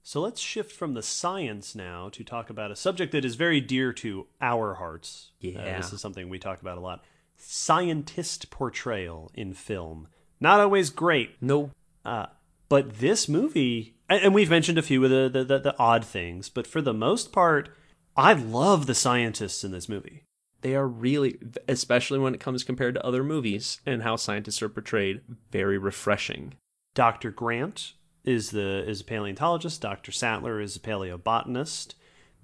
[0.02, 3.60] So let's shift from the science now to talk about a subject that is very
[3.60, 5.32] dear to our hearts.
[5.42, 5.76] Uh, Yeah.
[5.78, 7.02] this is something we talk about a lot.
[7.36, 10.08] Scientist portrayal in film.
[10.40, 11.70] Not always great, no
[12.04, 12.26] uh,
[12.68, 16.04] but this movie, and, and we've mentioned a few of the, the, the, the odd
[16.04, 17.70] things, but for the most part,
[18.16, 20.22] I love the scientists in this movie.
[20.60, 21.38] they are really
[21.68, 26.54] especially when it comes compared to other movies and how scientists are portrayed very refreshing
[26.94, 27.30] Dr.
[27.30, 27.92] Grant
[28.26, 29.80] is the is a paleontologist.
[29.80, 30.12] Dr.
[30.12, 31.94] Sattler is a paleobotanist.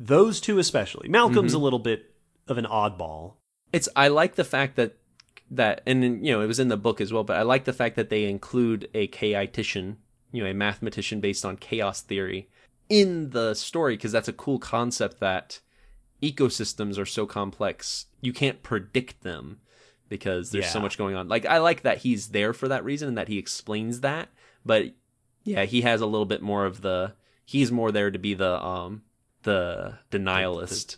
[0.01, 1.09] Those two especially.
[1.09, 1.61] Malcolm's mm-hmm.
[1.61, 2.13] a little bit
[2.49, 3.35] of an oddball.
[3.73, 4.97] it's i like the fact that
[5.51, 7.73] that and you know it was in the book as well but i like the
[7.73, 9.97] fact that they include a chaotician
[10.33, 12.49] you know a mathematician based on chaos theory
[12.89, 15.61] in the story because that's a cool concept that
[16.23, 19.61] ecosystems are so complex you can't predict them
[20.09, 23.09] because there's so much going on like i like that he's there for that reason
[23.09, 24.29] and that he explains that
[24.65, 24.87] but
[25.45, 27.13] yeah he has a little bit more of the
[27.45, 29.03] he's more there to be the um
[29.43, 30.97] the denialist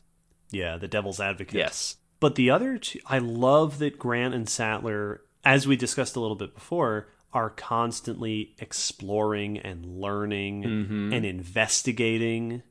[0.51, 1.55] Yeah, the devil's advocate.
[1.55, 6.21] yes But the other two, I love that Grant and Sattler, as we discussed a
[6.21, 11.13] little bit before, are constantly exploring and learning Mm-hmm.
[11.13, 12.63] and investigating.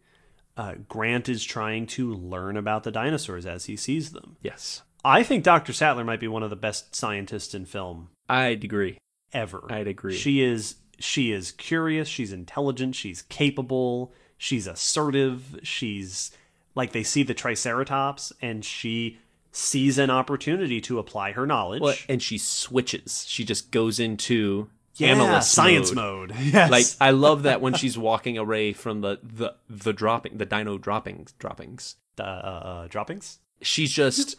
[0.55, 4.38] Uh, Grant is trying to learn about the dinosaurs as he sees them.
[4.41, 5.73] yes I think Dr.
[5.73, 8.97] Sattler might be one of the best scientists in film i'd agree
[9.33, 9.65] ever.
[9.69, 10.15] I'd agree.
[10.15, 16.32] She is she is curious, she's intelligent, she's capable, she's assertive, she's
[16.75, 19.19] like they see the triceratops and she
[19.51, 21.82] sees an opportunity to apply her knowledge.
[21.82, 23.25] Well, and she switches.
[23.27, 26.29] She just goes into yeah, analyst science mode.
[26.32, 26.39] mode.
[26.43, 26.71] Yes.
[26.71, 30.77] Like I love that when she's walking away from the the the dropping the dino
[30.77, 31.95] droppings droppings.
[32.19, 33.39] uh, uh, uh, droppings.
[33.62, 34.36] She's just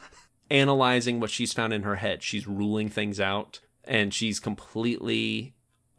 [0.51, 2.23] analyzing what she's found in her head.
[2.23, 5.55] She's ruling things out, and she's completely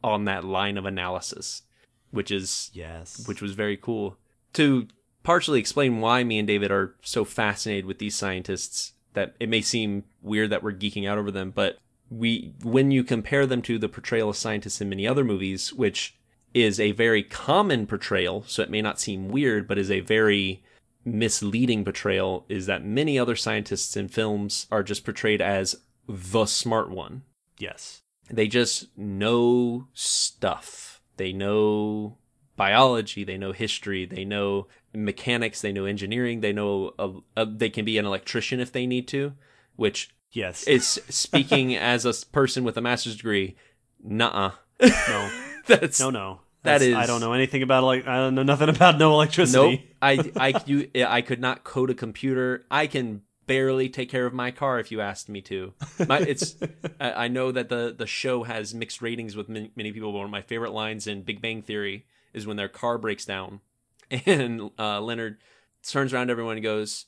[0.06, 1.63] on that line of analysis,
[2.12, 3.28] which is Yes.
[3.28, 4.18] which was very cool.
[4.54, 4.88] To
[5.24, 9.62] partially explain why me and David are so fascinated with these scientists that it may
[9.62, 13.80] seem weird that we're geeking out over them, but we when you compare them to
[13.80, 16.15] the portrayal of scientists in many other movies, which
[16.54, 20.63] is a very common portrayal, so it may not seem weird, but is a very
[21.04, 25.76] misleading portrayal, is that many other scientists in films are just portrayed as
[26.08, 27.24] the smart one
[27.58, 28.02] yes.
[28.30, 31.02] They just know stuff.
[31.18, 32.18] They know
[32.56, 37.70] biology, they know history, they know mechanics, they know engineering, they know a, a, they
[37.70, 39.34] can be an electrician if they need to,
[39.76, 40.64] which Yes.
[40.64, 43.56] is speaking as a person with a master's degree.
[44.04, 44.52] Nuh-uh.
[44.82, 45.32] no.
[45.68, 46.42] That's No, no.
[46.64, 49.78] That That's- I don't know anything about like I don't know nothing about no electricity.
[49.78, 49.80] Nope.
[50.02, 52.66] I I you, I could not code a computer.
[52.72, 55.73] I can barely take care of my car if you asked me to.
[56.08, 56.55] My, it's
[56.99, 60.12] I I know that the the show has mixed ratings with many, many people.
[60.12, 63.25] But one of my favorite lines in Big Bang Theory is when their car breaks
[63.25, 63.62] down,
[64.25, 65.38] and uh, Leonard
[65.84, 67.05] turns around to everyone and goes,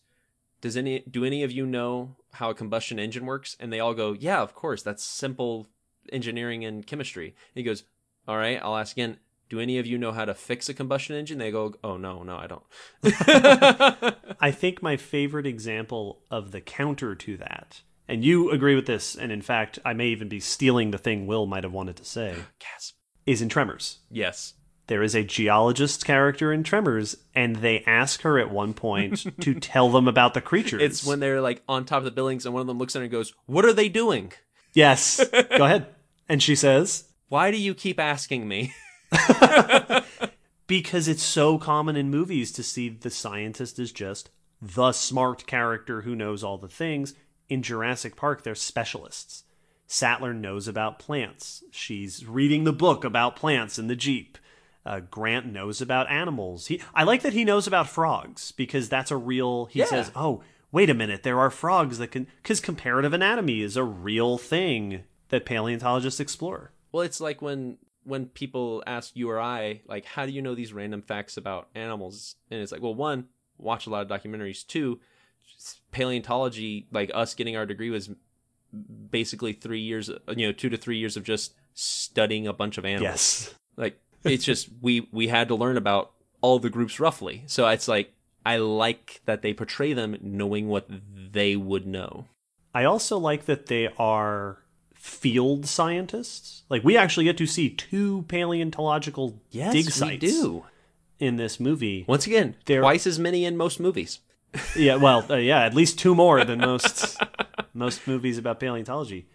[0.62, 3.93] "Does any do any of you know how a combustion engine works?" And they all
[3.93, 4.84] go, "Yeah, of course.
[4.84, 5.67] That's simple
[6.12, 7.84] engineering and chemistry." And he goes,
[8.28, 9.17] "All right, I'll ask again."
[9.50, 11.38] Do any of you know how to fix a combustion engine?
[11.38, 12.64] They go, "Oh no, no, I don't."
[14.42, 19.16] I think my favorite example of the counter to that, and you agree with this,
[19.16, 22.06] and in fact, I may even be stealing the thing Will might have wanted to
[22.06, 22.96] say, Gasp.
[23.26, 24.00] is in Tremors.
[24.12, 24.54] Yes.
[24.88, 29.54] there is a geologist character in Tremors, and they ask her at one point to
[29.54, 30.82] tell them about the creatures.
[30.82, 33.00] It's when they're like on top of the buildings and one of them looks at
[33.00, 34.34] her and goes, What are they doing?
[34.74, 35.24] yes,
[35.58, 35.88] go ahead,
[36.30, 38.74] and she says Why do you keep asking me?
[40.67, 44.30] because it's so common in movies to see the scientist as just
[44.62, 47.13] the smart character who knows all the things.
[47.50, 49.43] In Jurassic Park, they're specialists.
[49.86, 51.63] Sattler knows about plants.
[51.72, 54.38] She's reading the book about plants in the Jeep.
[54.86, 56.67] Uh, Grant knows about animals.
[56.67, 59.65] He, I like that he knows about frogs because that's a real.
[59.65, 59.86] He Yeah.
[59.86, 63.84] says, "Oh, wait a minute, there are frogs that can." Because comparative anatomy is a
[63.84, 66.72] real thing that paleontologists explore.
[66.91, 70.56] Well, it's like when when people ask you or I, like, how do you know
[70.56, 72.36] these random facts about animals?
[72.50, 73.26] And it's like, well, one,
[73.58, 74.65] watch a lot of documentaries.
[74.65, 75.00] Two,
[75.91, 78.10] paleontology, like us getting our degree was
[79.12, 82.86] basically three years, you know, two to three years of just studying a bunch of
[82.86, 83.04] animals.
[83.04, 83.56] Yes.
[83.76, 87.43] Like it's just we we had to learn about all the groups roughly.
[87.48, 88.13] So it's like
[88.46, 92.28] I like that they portray them knowing what they would know.
[92.74, 94.60] I also like that they are
[95.08, 96.63] field scientists.
[96.70, 100.65] Like we actually get to see two paleontological dig sites we do.
[101.20, 102.04] in this movie.
[102.08, 104.20] Once again, They're- twice as many in most movies.
[104.76, 107.17] yeah, well, uh, yeah, at least two more than most
[107.74, 109.28] most movies about paleontology.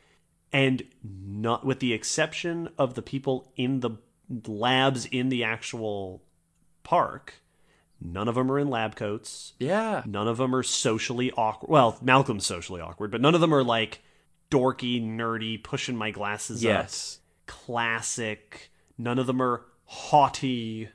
[0.53, 3.91] And not with the exception of the people in the
[4.47, 6.23] labs in the actual
[6.83, 7.35] park,
[8.01, 9.55] none of them are in lab coats.
[9.59, 10.03] Yeah.
[10.07, 11.71] None of them are socially awkward.
[11.71, 14.03] Well, Malcolm's socially awkward, but none of them are like
[14.53, 16.69] dorky, nerdy, pushing my glasses up.
[16.69, 17.21] Yes.
[17.47, 18.71] Classic.
[18.99, 20.89] None of them are haughty,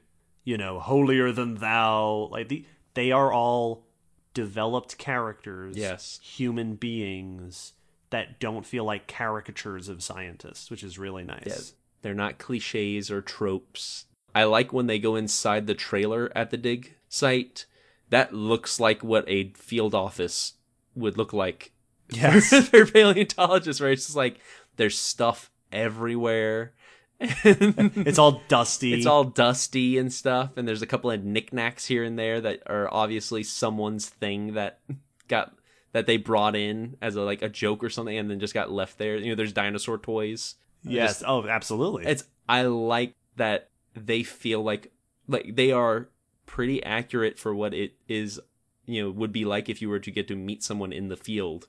[0.43, 2.29] you know, holier than thou.
[2.31, 3.85] Like the, they are all
[4.33, 6.19] developed characters, Yes.
[6.21, 7.73] human beings
[8.11, 11.43] that don't feel like caricatures of scientists, which is really nice.
[11.45, 11.55] Yeah.
[12.03, 14.05] They're not cliches or tropes.
[14.35, 17.65] I like when they go inside the trailer at the dig site.
[18.09, 20.53] That looks like what a field office
[20.95, 21.71] would look like.
[22.09, 22.69] Yes.
[22.71, 23.93] their paleontologists, right?
[23.93, 24.39] it's just like
[24.77, 26.73] there's stuff everywhere.
[27.19, 28.93] It's all dusty.
[28.93, 32.61] it's all dusty and stuff, and there's a couple of knickknacks here and there that
[32.67, 34.79] are obviously someone's thing that
[35.27, 35.55] got
[35.93, 38.71] that they brought in as a like a joke or something, and then just got
[38.71, 39.17] left there.
[39.17, 40.55] You know, there's dinosaur toys.
[40.83, 41.23] yes.
[41.25, 42.05] oh, absolutely.
[42.05, 44.91] It's I like that they feel like
[45.27, 46.09] like they are
[46.45, 48.39] pretty accurate for what it is.
[48.85, 51.17] You know, would be like if you were to get to meet someone in the
[51.17, 51.65] field.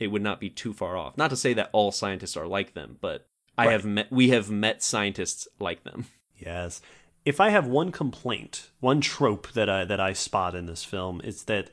[0.00, 1.16] It would not be too far off.
[1.16, 3.72] Not to say that all scientists are like them, but I Right.
[3.72, 6.06] have met we have met scientists like them.
[6.38, 6.80] Yes.
[7.26, 11.20] If I have one complaint, one trope that I that I spot in this film,
[11.22, 11.68] it's that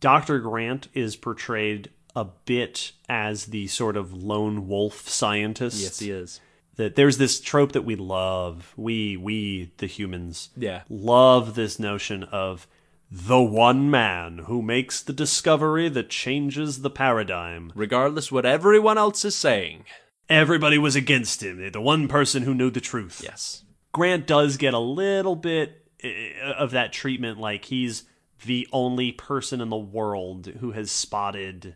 [0.00, 0.40] Dr.
[0.40, 5.80] Grant is portrayed a bit as the sort of lone wolf scientist.
[5.80, 6.40] Yes, he is.
[6.74, 8.72] That there's this trope that we love.
[8.76, 10.82] We we the humans Yeah.
[10.88, 12.66] love this notion of
[13.10, 17.72] the one man who makes the discovery that changes the paradigm.
[17.74, 19.84] Regardless what everyone else is saying.
[20.28, 21.70] Everybody was against him.
[21.72, 23.22] The one person who knew the truth.
[23.24, 23.64] Yes.
[23.92, 28.04] Grant does get a little bit uh, of that treatment, like he's
[28.44, 31.74] the only person in the world who has spotted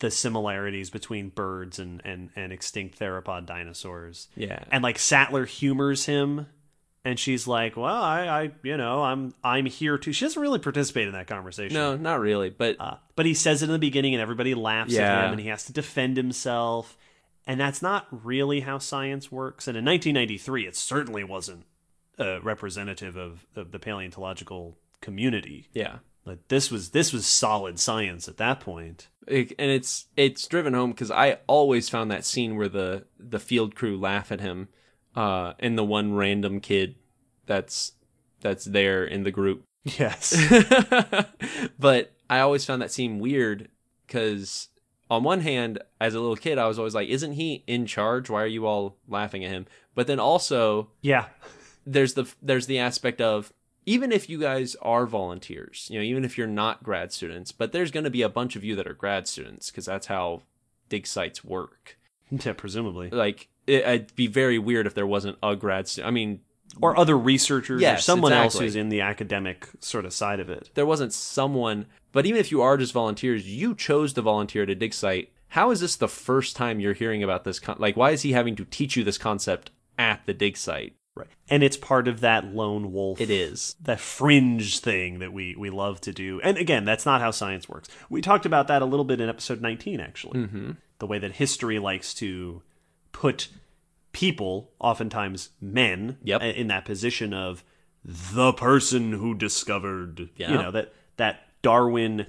[0.00, 4.28] the similarities between birds and, and, and extinct theropod dinosaurs.
[4.36, 4.62] Yeah.
[4.70, 6.46] And like Sattler humors him,
[7.04, 10.58] and she's like, "Well, I, I you know, I'm I'm here to." She doesn't really
[10.58, 11.74] participate in that conversation.
[11.74, 14.92] no, not really, but Uh, but he says it in the beginning, and everybody laughs
[14.96, 16.96] at him, and he has to defend himself.
[17.46, 19.68] And that's not really how science works.
[19.68, 21.64] And in 1993, it certainly wasn't
[22.18, 25.68] uh, representative of, of the paleontological community.
[25.74, 25.98] yeah.
[26.26, 29.08] Like this was this was solid science at that point.
[29.26, 33.38] It- and it's it's driven home because I always found that scene where the the
[33.38, 34.68] field crew laugh at him,
[35.14, 36.96] uh, and the one random kid
[37.46, 37.92] that's
[38.40, 39.62] that's there in the group.
[39.98, 40.34] Yes.
[41.78, 43.68] but I always found that scene weird
[44.06, 44.68] because
[45.10, 48.30] on one hand, as a little kid, I was always like, "Isn't he in charge?
[48.30, 51.26] Why are you all laughing at him?" But then also, yeah.
[51.86, 53.52] there's the there's the aspect of
[53.86, 57.72] even if you guys are volunteers, you know, even if you're not grad students, but
[57.72, 60.42] there's going to be a bunch of you that are grad students because that's how
[60.88, 61.98] dig sites work.
[62.30, 63.10] Yeah, presumably.
[63.10, 66.08] Like it, it'd be very weird if there wasn't a grad student.
[66.08, 66.40] I mean,
[66.80, 70.50] Or other researchers or Yes, someone else who's in the academic sort of side of
[70.50, 70.70] it.
[70.74, 74.70] there wasn't someone, but even if you are just volunteers, you chose to volunteer at
[74.70, 75.30] a dig site.
[75.48, 77.60] How is this the first time you're hearing about this?
[77.60, 80.94] Con- like, why is he having to teach you this concept at the dig site?
[81.16, 81.28] Right.
[81.48, 83.76] And it's part of that lone wolf It is.
[83.82, 86.40] that fringe thing that we we love to do.
[86.40, 87.88] And again, that's not how science works.
[88.10, 90.40] We talked about that a little bit in episode 19 actually.
[90.40, 90.70] Mm-hmm.
[90.98, 92.62] The way that history likes to
[93.14, 93.48] put
[94.12, 96.42] people, oftentimes men, Yep.
[96.42, 97.64] in that position of
[98.04, 100.50] the person who discovered Yeah.
[100.50, 102.26] you know that that Darwin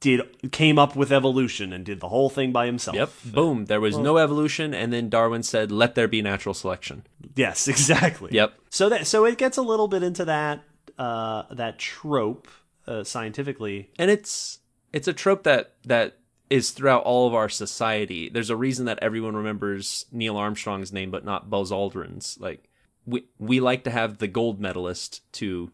[0.00, 2.96] did came up with evolution and did the whole thing by himself.
[2.96, 3.10] Yep.
[3.26, 3.66] Boom.
[3.66, 7.06] There was no evolution, and then Darwin said, "Let there be natural selection."
[7.36, 8.30] Yes, exactly.
[8.32, 8.54] Yep.
[8.70, 10.64] So that so it gets a little bit into that
[10.98, 12.48] uh, that trope
[12.86, 13.90] uh, scientifically.
[13.98, 14.60] and it's
[14.92, 16.16] it's a trope that that
[16.50, 18.28] is throughout all of our society.
[18.28, 22.36] There's a reason that everyone remembers Neil Armstrong's name, but not Buzz Aldrin's.
[22.40, 22.68] Like
[23.06, 25.70] we we like to have the gold medalist to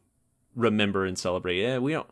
[0.55, 1.61] remember and celebrate.
[1.61, 2.09] Yeah, we don't.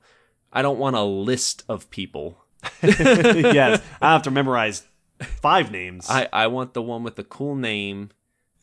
[0.52, 2.38] I don't want a list of people.
[2.82, 4.82] yes, I have to memorize
[5.20, 6.06] five names.
[6.08, 8.10] I I want the one with the cool name,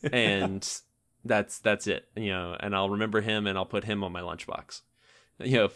[0.02, 0.68] and
[1.24, 2.08] that's that's it.
[2.16, 4.80] You know, and I'll remember him, and I'll put him on my lunchbox.
[5.38, 5.70] You know,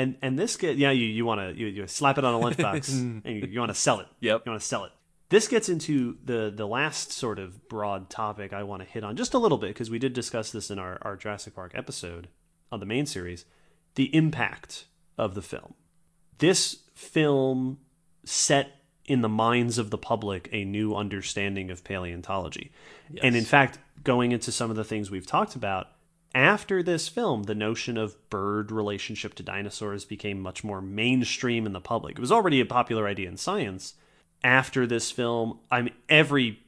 [0.00, 2.38] and and this get yeah you you want to you, you slap it on a
[2.54, 2.88] lunchbox
[3.24, 4.06] and you, you want to sell it.
[4.20, 4.42] Yep.
[4.46, 4.92] You want to sell it.
[5.28, 9.16] This gets into the the last sort of broad topic I want to hit on
[9.16, 12.28] just a little bit because we did discuss this in our our Jurassic Park episode
[12.72, 13.44] on the main series,
[13.94, 14.86] the impact
[15.18, 15.74] of the film.
[16.38, 17.78] This film
[18.24, 18.72] set
[19.04, 22.70] in the minds of the public a new understanding of paleontology.
[23.22, 25.88] And in fact, going into some of the things we've talked about,
[26.34, 31.72] after this film, the notion of bird relationship to dinosaurs became much more mainstream in
[31.72, 32.18] the public.
[32.18, 33.94] It was already a popular idea in science.
[34.44, 36.60] After this film, I'm every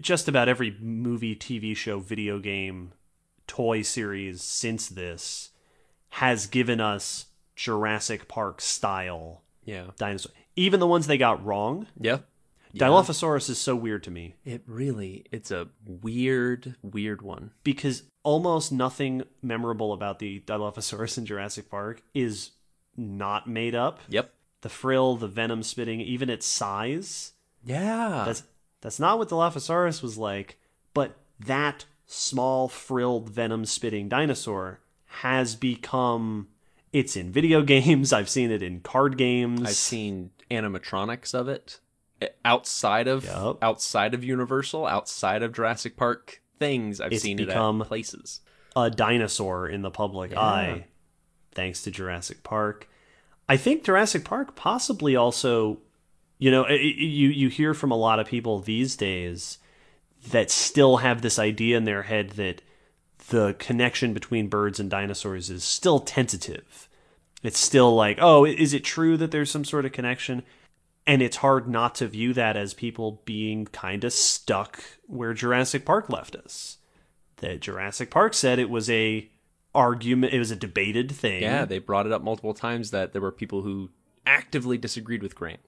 [0.00, 2.92] just about every movie, TV show, video game,
[3.46, 5.50] toy series since this
[6.10, 10.32] has given us Jurassic Park style yeah, dinosaur.
[10.56, 11.86] Even the ones they got wrong.
[12.00, 12.18] yeah.
[12.78, 17.52] Dilophosaurus is so weird to me It really, it's a weird, weird one.
[17.62, 22.52] because almost nothing memorable about the Dilophosaurus in Jurassic Park is
[22.96, 24.00] not made up.
[24.08, 24.32] Yep.
[24.62, 27.32] The frill, the venom spitting, even its size.
[27.64, 28.24] Yeah.
[28.26, 28.42] That's
[28.80, 30.58] that's not what Dilophosaurus was like,
[30.94, 36.48] but that small frilled venom spitting dinosaur has become
[36.92, 39.62] it's in video games, I've seen it in card games.
[39.62, 41.80] I've seen animatronics of it
[42.44, 43.62] outside of Yup.
[43.62, 47.00] outside of Universal, outside of Jurassic Park things.
[47.00, 48.40] I've It's seen become- it at places.
[48.76, 50.40] a dinosaur in the public Yeah.
[50.40, 50.86] eye
[51.52, 52.88] thanks to Jurassic Park.
[53.48, 55.78] I think Jurassic Park possibly also,
[56.38, 59.58] you know, you you hear from a lot of people these days
[60.30, 62.62] that still have this idea in their head that
[63.28, 66.88] the connection between birds and dinosaurs is still tentative.
[67.42, 70.42] It's still like, oh, is it true that there's some sort of connection?
[71.06, 75.84] And it's hard not to view that as people being kind of stuck where Jurassic
[75.84, 76.78] Park left us
[77.38, 79.28] that Jurassic Park said it was a
[79.74, 81.42] argument it was a debated thing.
[81.42, 83.90] Yeah, they brought it up multiple times that there were people who
[84.24, 85.60] actively disagreed with Grant.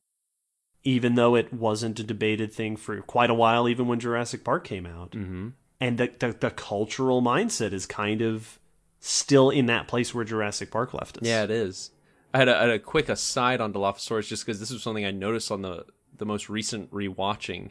[0.85, 4.65] even though it wasn't a debated thing for quite a while even when Jurassic Park
[4.65, 5.11] came out.
[5.11, 5.49] Mm-hmm.
[5.81, 8.59] And the, the the cultural mindset is kind of
[9.01, 11.25] still in that place where Jurassic Park left us.
[11.25, 11.91] Yeah, it is.
[12.37, 15.11] I had a, had a quick aside on Dilophosaurus just because this was something I
[15.11, 15.87] noticed on the
[16.19, 17.71] the most recent rewatching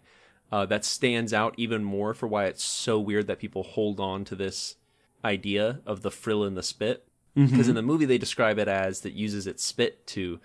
[0.51, 4.25] uh, that stands out even more for why it's so weird that people hold on
[4.25, 4.75] to this
[5.23, 7.07] idea of the frill in the spit.
[7.35, 10.39] Because in the movie they describe it as that uses its spit to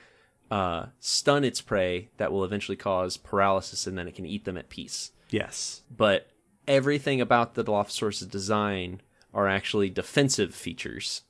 [0.51, 4.57] uh, stun its prey that will eventually cause paralysis and then it can eat them
[4.59, 5.83] at peace Yes.
[5.97, 6.29] but
[6.67, 9.01] everything about the Dilophosaurus' design
[9.33, 11.23] are actually defensive features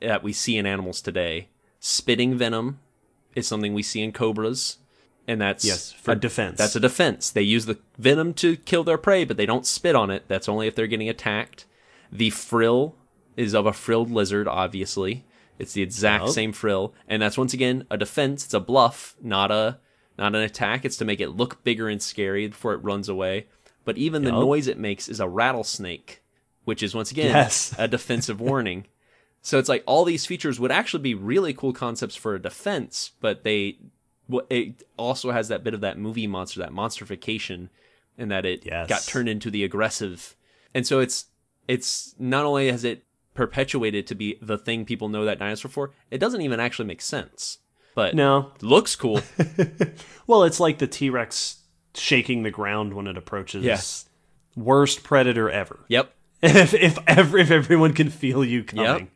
[0.00, 1.48] that we see in animals today.
[1.90, 2.80] Spitting venom
[3.34, 4.76] is something we see in cobras,
[5.26, 6.58] and that's Yes, for a- defense.
[6.58, 7.30] That's a defense.
[7.30, 10.24] They use the venom to kill their prey, but they don't spit on it.
[10.28, 11.64] That's only if they're getting attacked.
[12.12, 12.94] The frill
[13.38, 15.24] is of a frilled lizard, obviously.
[15.58, 16.32] It's the exact Yep.
[16.34, 18.44] same frill, and that's once again a defense.
[18.44, 19.78] It's a bluff, not a
[20.18, 20.84] not an attack.
[20.84, 23.46] It's to make it look bigger and scary before it runs away.
[23.86, 26.20] But even the noise it makes is a rattlesnake,
[26.64, 27.74] which is once again Yes.
[27.78, 28.84] a defensive warning.
[29.42, 33.12] So it's like all these features would actually be really cool concepts for a defense,
[33.20, 33.78] but they
[34.50, 37.68] it also has that bit of that movie monster, that monsterification,
[38.18, 38.88] and that it Yes.
[38.88, 40.36] got turned into the aggressive.
[40.74, 41.26] And so it's
[41.66, 45.92] it's not only has it perpetuated to be the thing people know that dinosaur for,
[46.10, 47.58] it doesn't even actually make sense.
[47.94, 48.52] But No.
[48.60, 49.20] looks cool.
[50.26, 51.62] Well, it's like the T-Rex
[51.94, 53.64] shaking the ground when it approaches.
[53.64, 54.06] Yes.
[54.56, 55.78] Worst predator ever.
[55.88, 56.12] yep.
[56.42, 58.84] if if ever if everyone can feel you coming.
[58.84, 59.08] Yep.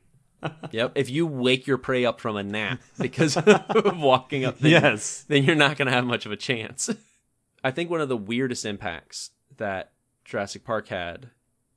[0.72, 5.24] If you wake your prey up from a nap because of walking up, then, Yes.
[5.28, 6.88] then you're not going to have much of a chance.
[7.64, 9.92] I think one of the weirdest impacts that
[10.24, 11.30] Jurassic Park had,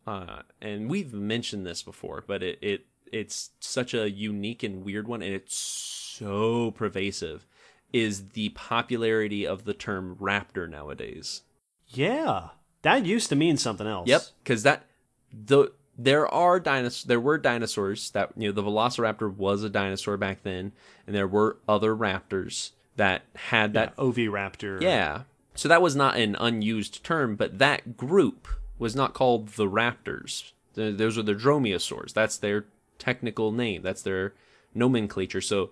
[0.08, 5.08] uh, and we've mentioned this before, but it, it it's such a unique and weird
[5.08, 7.46] one, and it's so pervasive,
[7.94, 11.44] is the popularity of the term raptor nowadays.
[11.88, 12.50] Yeah.
[12.82, 14.08] That used to mean something else.
[14.08, 14.86] Yep, because that
[15.32, 17.04] the there are dinosaurs.
[17.04, 20.72] There were dinosaurs that you know the Velociraptor was a dinosaur back then,
[21.06, 23.96] and there were other raptors that had that.
[23.98, 24.82] Oviraptor.
[24.82, 25.24] Yeah,
[25.56, 30.52] so that was not an unused term, but that group was not called the raptors.
[30.74, 32.14] Those are the dromaeosaurs.
[32.14, 32.66] That's their
[33.00, 33.82] technical name.
[33.82, 34.34] That's their
[34.74, 35.40] nomenclature.
[35.40, 35.72] So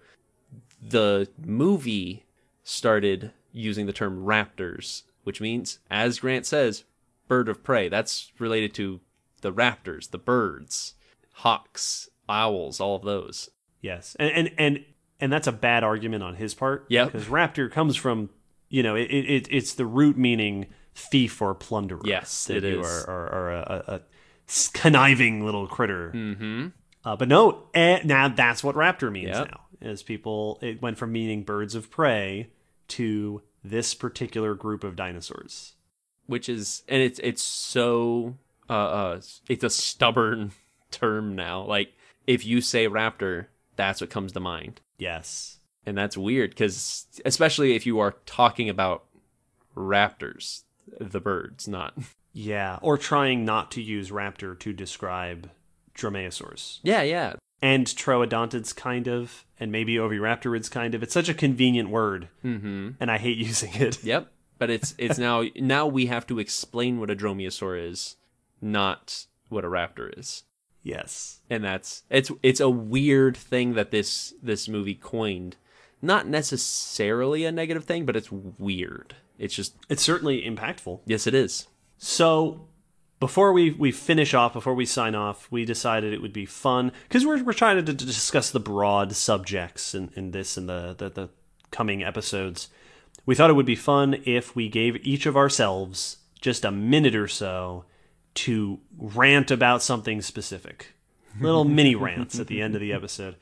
[0.82, 2.24] the movie
[2.64, 6.86] started using the term raptors, which means, as Grant says,
[7.28, 7.90] bird of prey.
[7.90, 9.02] That's related to
[9.44, 10.96] the raptors, the birds,
[11.34, 13.50] hawks, owls, all of those.
[13.82, 14.86] Yes, and and and
[15.20, 16.86] and that's a bad argument on his part.
[16.90, 18.30] Yeah, because raptor comes from
[18.70, 22.02] you know it, it it's the root meaning thief or plunderer.
[22.06, 22.86] Yes, it is.
[22.86, 24.02] Are, are, are a, a, a
[24.74, 26.12] conniving little critter.
[26.16, 26.68] Mm-hmm.
[27.06, 29.52] Uh, but no, eh, now that's what raptor means Yep.
[29.52, 29.60] now.
[29.82, 32.50] As people it went from meaning birds of prey
[32.90, 35.74] to this particular group of dinosaurs.
[36.26, 38.38] Which is, and it's it's so
[38.70, 40.52] uh, uh it's a stubborn
[40.92, 41.64] term now.
[41.64, 41.94] Like
[42.28, 44.82] if you say raptor, that's what comes to mind.
[44.98, 45.58] Yes.
[45.86, 49.04] and that's weird because especially if you are talking about
[49.76, 50.64] raptors
[51.00, 51.94] the birds not
[52.36, 55.52] Yeah, or trying not to use raptor to describe
[55.96, 56.80] dromaeosaurs.
[56.84, 61.90] yeah yeah and troodontids kind of and maybe oviraptorids kind of it's such a convenient
[61.90, 66.26] word mm-hmm and i hate using it yep but it's it's now now we have
[66.28, 68.16] to explain what a dromaeosaur is
[68.64, 70.44] not what a raptor is.
[70.82, 71.42] Yes.
[71.50, 75.56] And that's it's it's a weird thing that this this movie coined.
[76.02, 79.16] Not necessarily a negative thing but it's weird.
[79.38, 81.02] It's just it's certainly impactful.
[81.06, 81.68] yes it is.
[81.98, 82.68] So
[83.20, 86.92] before we, we finish off before we sign off we decided it would be fun
[87.08, 90.94] because we're, we're trying to, to discuss the broad subjects in, in this and the,
[90.98, 91.30] the, the
[91.72, 92.70] coming episodes.
[93.26, 97.16] We thought it would be fun if we gave each of ourselves just a minute
[97.16, 97.86] or so
[98.34, 100.94] to rant about something specific
[101.40, 103.36] little mini rants at the end of the episode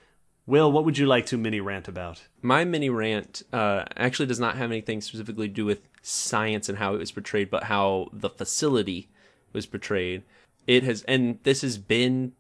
[0.46, 4.40] will what would you like to mini rant about My mini rant uh, actually does
[4.40, 8.10] not have anything specifically to do with science and how it was portrayed, but how
[8.12, 9.10] the facility
[9.54, 10.24] was portrayed.
[10.68, 12.34] It has, and this has been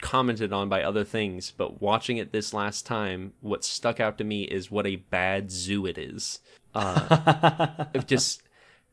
[0.00, 4.24] commented on by other things, but watching it this last time, what stuck out to
[4.24, 6.40] me is what a bad zoo it is.
[6.74, 8.42] Uh, it just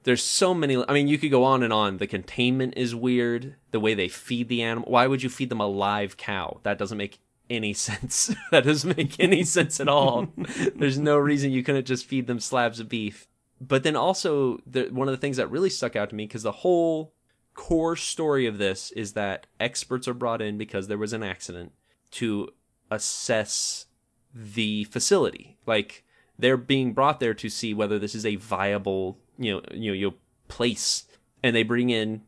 [0.04, 0.84] there's so many.
[0.88, 1.97] I mean, you could go on and on.
[1.97, 3.56] The containment is weird.
[3.72, 4.91] The way they feed the animal.
[4.91, 6.60] Why would you feed them a live cow?
[6.64, 8.34] That doesn't make any sense.
[8.52, 10.28] that doesn't make any sense at all.
[10.76, 13.28] There's no reason you couldn't just feed them slabs of beef.
[13.60, 16.43] But then also, the, one of the things that really stuck out to me because
[16.43, 17.14] the whole
[17.54, 21.72] core story of this is that experts are brought in because there was an accident
[22.12, 22.49] to
[22.89, 23.86] assess
[24.34, 25.58] the facility.
[25.68, 26.04] Like
[26.39, 29.95] they're being brought there to see whether this is a viable, you know, you know,
[29.95, 30.15] you know,
[30.47, 31.05] place.
[31.43, 32.21] And they bring in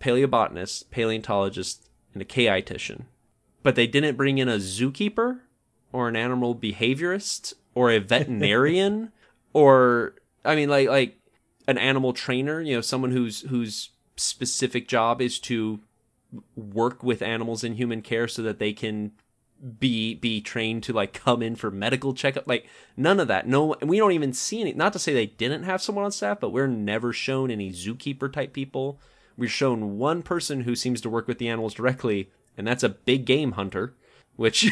[0.00, 3.04] paleobotanist, paleontologist, and a chaotician.
[3.62, 5.40] But they didn't bring in a zookeeper
[5.92, 9.12] or an animal behaviorist or a veterinarian
[9.52, 11.18] or I mean like like
[11.66, 15.80] an animal trainer, you know, someone whose whose specific job is to
[16.56, 19.12] work with animals in human care so that they can
[19.78, 22.46] be be trained to like come in for medical checkup.
[22.46, 23.46] Like none of that.
[23.48, 26.38] No we don't even see any not to say they didn't have someone on staff
[26.40, 29.00] but we're never shown any zookeeper type people.
[29.36, 32.88] We're shown one person who seems to work with the animals directly and that's a
[32.88, 33.94] big game hunter
[34.36, 34.64] which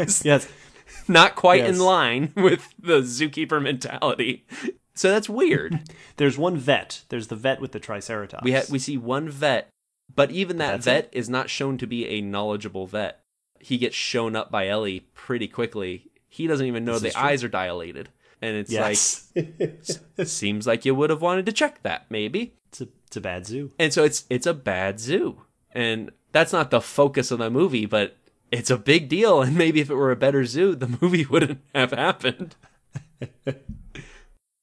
[0.00, 0.48] is yes.
[1.08, 1.76] not quite Yes.
[1.76, 4.46] in line with the zookeeper mentality.
[4.94, 5.80] So that's weird.
[6.16, 7.02] There's one vet.
[7.10, 8.42] There's the vet with the triceratops.
[8.42, 9.68] We ha- we see one vet
[10.14, 13.20] but even that That's vet is not shown to be a knowledgeable vet
[13.66, 16.08] he gets shown up by ellie pretty quickly.
[16.28, 18.10] He doesn't even know This the eyes are dilated.
[18.40, 19.28] And it's yes.
[19.34, 22.54] like seems like you would have wanted to check that maybe.
[22.68, 23.72] It's, a, it's a bad zoo.
[23.76, 25.42] And so it's it's a bad zoo.
[25.72, 28.16] And that's not the focus of the movie but
[28.52, 29.42] it's a big deal.
[29.42, 32.54] And maybe if it were a better zoo the movie wouldn't have happened.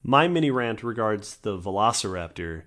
[0.02, 2.62] My mini rant regards the velociraptor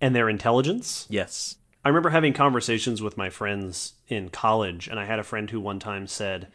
[0.00, 1.08] and their intelligence.
[1.10, 5.50] Yes I remember having conversations with my friends in college, and I had a friend
[5.50, 6.48] who one time said,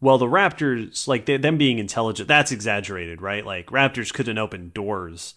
[0.00, 3.46] "Well, the raptors, like they, them being intelligent, that's exaggerated, right?
[3.46, 5.34] Like raptors couldn't open doors."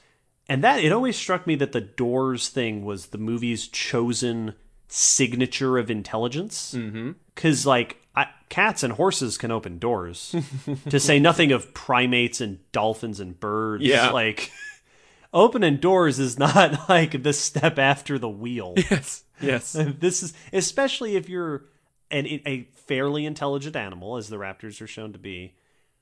[0.47, 4.53] And that it always struck me that the doors thing was the movie's chosen
[4.87, 6.73] signature of intelligence.
[6.75, 10.35] mm-hmm Because like I, cats and horses can open doors,
[10.89, 13.83] to say nothing of primates and dolphins and birds.
[13.83, 14.11] Yeah.
[14.11, 14.51] like
[15.33, 18.73] opening doors is not like the step after the wheel.
[18.77, 21.65] yes yes this is especially if you're
[22.11, 25.55] an a fairly intelligent animal, as the raptors are shown to be,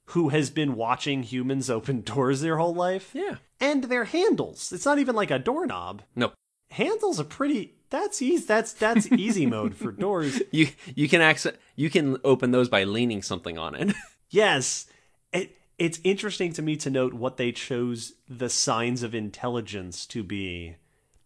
[0.08, 3.12] who has been watching humans open doors their whole life.
[3.14, 4.72] yeah And their handles.
[4.74, 6.02] It's not even like a doorknob.
[6.16, 6.34] no
[6.72, 7.76] handles are pretty.
[7.90, 8.46] That's easy.
[8.46, 10.42] That's that's easy mode for doors.
[10.52, 13.96] You you can access you can open those by leaning something on it.
[14.30, 14.88] Yes.
[15.32, 20.24] It, it's interesting to me to note what they chose the signs of intelligence to
[20.24, 20.76] be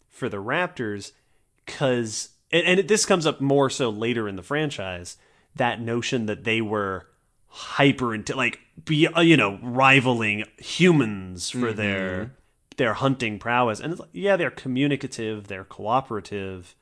[0.10, 1.14] for the Raptors,
[1.68, 5.18] because, and, and this comes up more so later in the franchise,
[5.56, 7.06] that notion that they were
[7.48, 12.32] hyper, inte- like, be, uh, you know, rivaling humans for their
[12.78, 13.80] their hunting prowess.
[13.80, 16.76] And it's like, yeah, they're communicative, they're cooperative,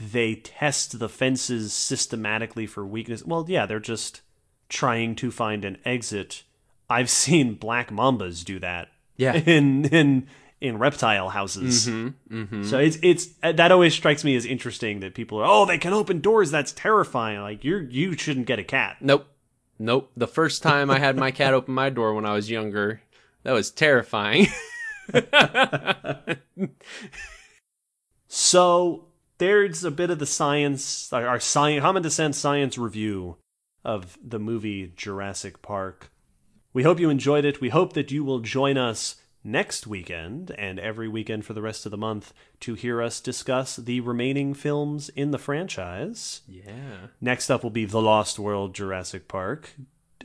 [0.00, 3.24] they test the fences systematically for weakness.
[3.24, 4.22] Well, yeah, they're just
[4.68, 6.44] trying to find an exit.
[6.88, 8.88] I've seen black mambas do that.
[9.16, 9.34] Yeah.
[9.46, 10.26] In in
[10.62, 11.88] in reptile houses.
[11.88, 12.62] Mm-hmm, mm-hmm.
[12.64, 15.92] So it's it's that always strikes me as interesting that people are oh they can
[15.92, 18.96] open doors that's terrifying like you you shouldn't get a cat.
[19.00, 19.26] nope.
[19.78, 20.12] Nope.
[20.16, 23.02] The first time I had my cat open my door when I was younger,
[23.42, 24.46] that was terrifying.
[28.34, 33.36] So there's a bit of the science our science common descent science review
[33.84, 36.10] of the movie Jurassic Park.
[36.72, 37.60] We hope you enjoyed it.
[37.60, 41.84] We hope that you will join us next weekend and every weekend for the rest
[41.84, 46.42] of the month to hear us discuss the remaining films in the franchise.
[46.46, 47.08] yeah.
[47.20, 49.74] Next up will be The Lost World Jurassic Park,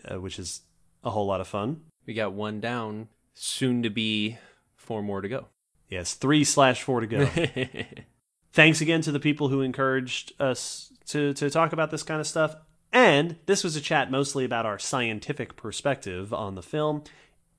[0.06, 0.62] uh, which is
[1.04, 1.82] a whole lot of fun.
[2.06, 4.38] We got one down, soon to be
[4.76, 5.48] four more to go.
[5.90, 7.26] Yes, three slash four to go.
[8.54, 12.28] Thanks again to the people who encouraged us to, to talk about this kind of
[12.28, 12.56] stuff.
[12.92, 17.04] And this was a chat mostly about our scientific perspective on the film.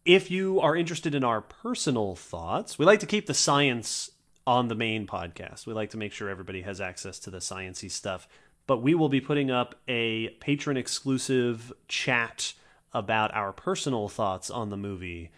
[0.04, 4.10] If you are interested in our personal thoughts, we like to keep the science
[4.46, 5.66] on the main podcast.
[5.66, 8.26] We like to make sure everybody has access to the sciency stuff.
[8.66, 12.54] But we will be putting up a patron exclusive chat
[12.92, 15.30] about our personal thoughts on the movie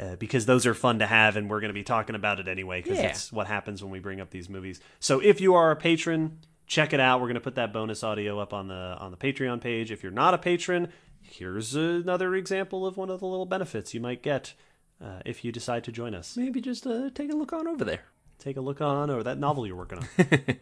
[0.00, 2.48] uh, because those are fun to have, and we're going to be talking about it
[2.48, 3.08] anyway because Yeah.
[3.08, 4.80] it's what happens when we bring up these movies.
[5.00, 7.20] So if you are a patron, check it out.
[7.20, 9.90] We're going to put that bonus audio up on the on the Patreon page.
[9.90, 10.88] If you're not a patron,
[11.24, 14.54] here's another example of one of the little benefits you might get
[15.02, 16.36] uh, if you decide to join us.
[16.36, 18.02] Maybe just uh, take a look on over there.
[18.38, 20.08] Take a look on or that novel you're working on.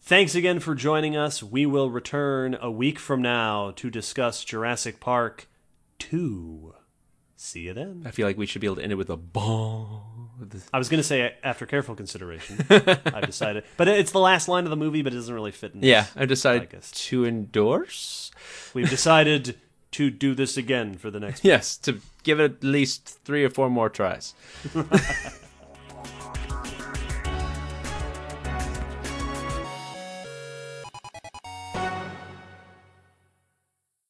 [0.00, 1.42] Thanks again for joining us.
[1.42, 5.48] We will return a week from now to discuss Jurassic Park
[6.00, 6.74] 2.
[7.36, 8.02] See you then.
[8.06, 10.58] I feel like we should be able to end it with a bong.
[10.72, 13.64] I was going to say after careful consideration, I've decided.
[13.76, 15.80] But it's the last line of the movie, but it doesn't really fit in.
[15.80, 18.30] this Yeah, I decided to endorse.
[18.74, 19.56] We've decided
[19.92, 23.50] to do this again for the next Yes, to give it at least three or
[23.50, 24.34] four more tries.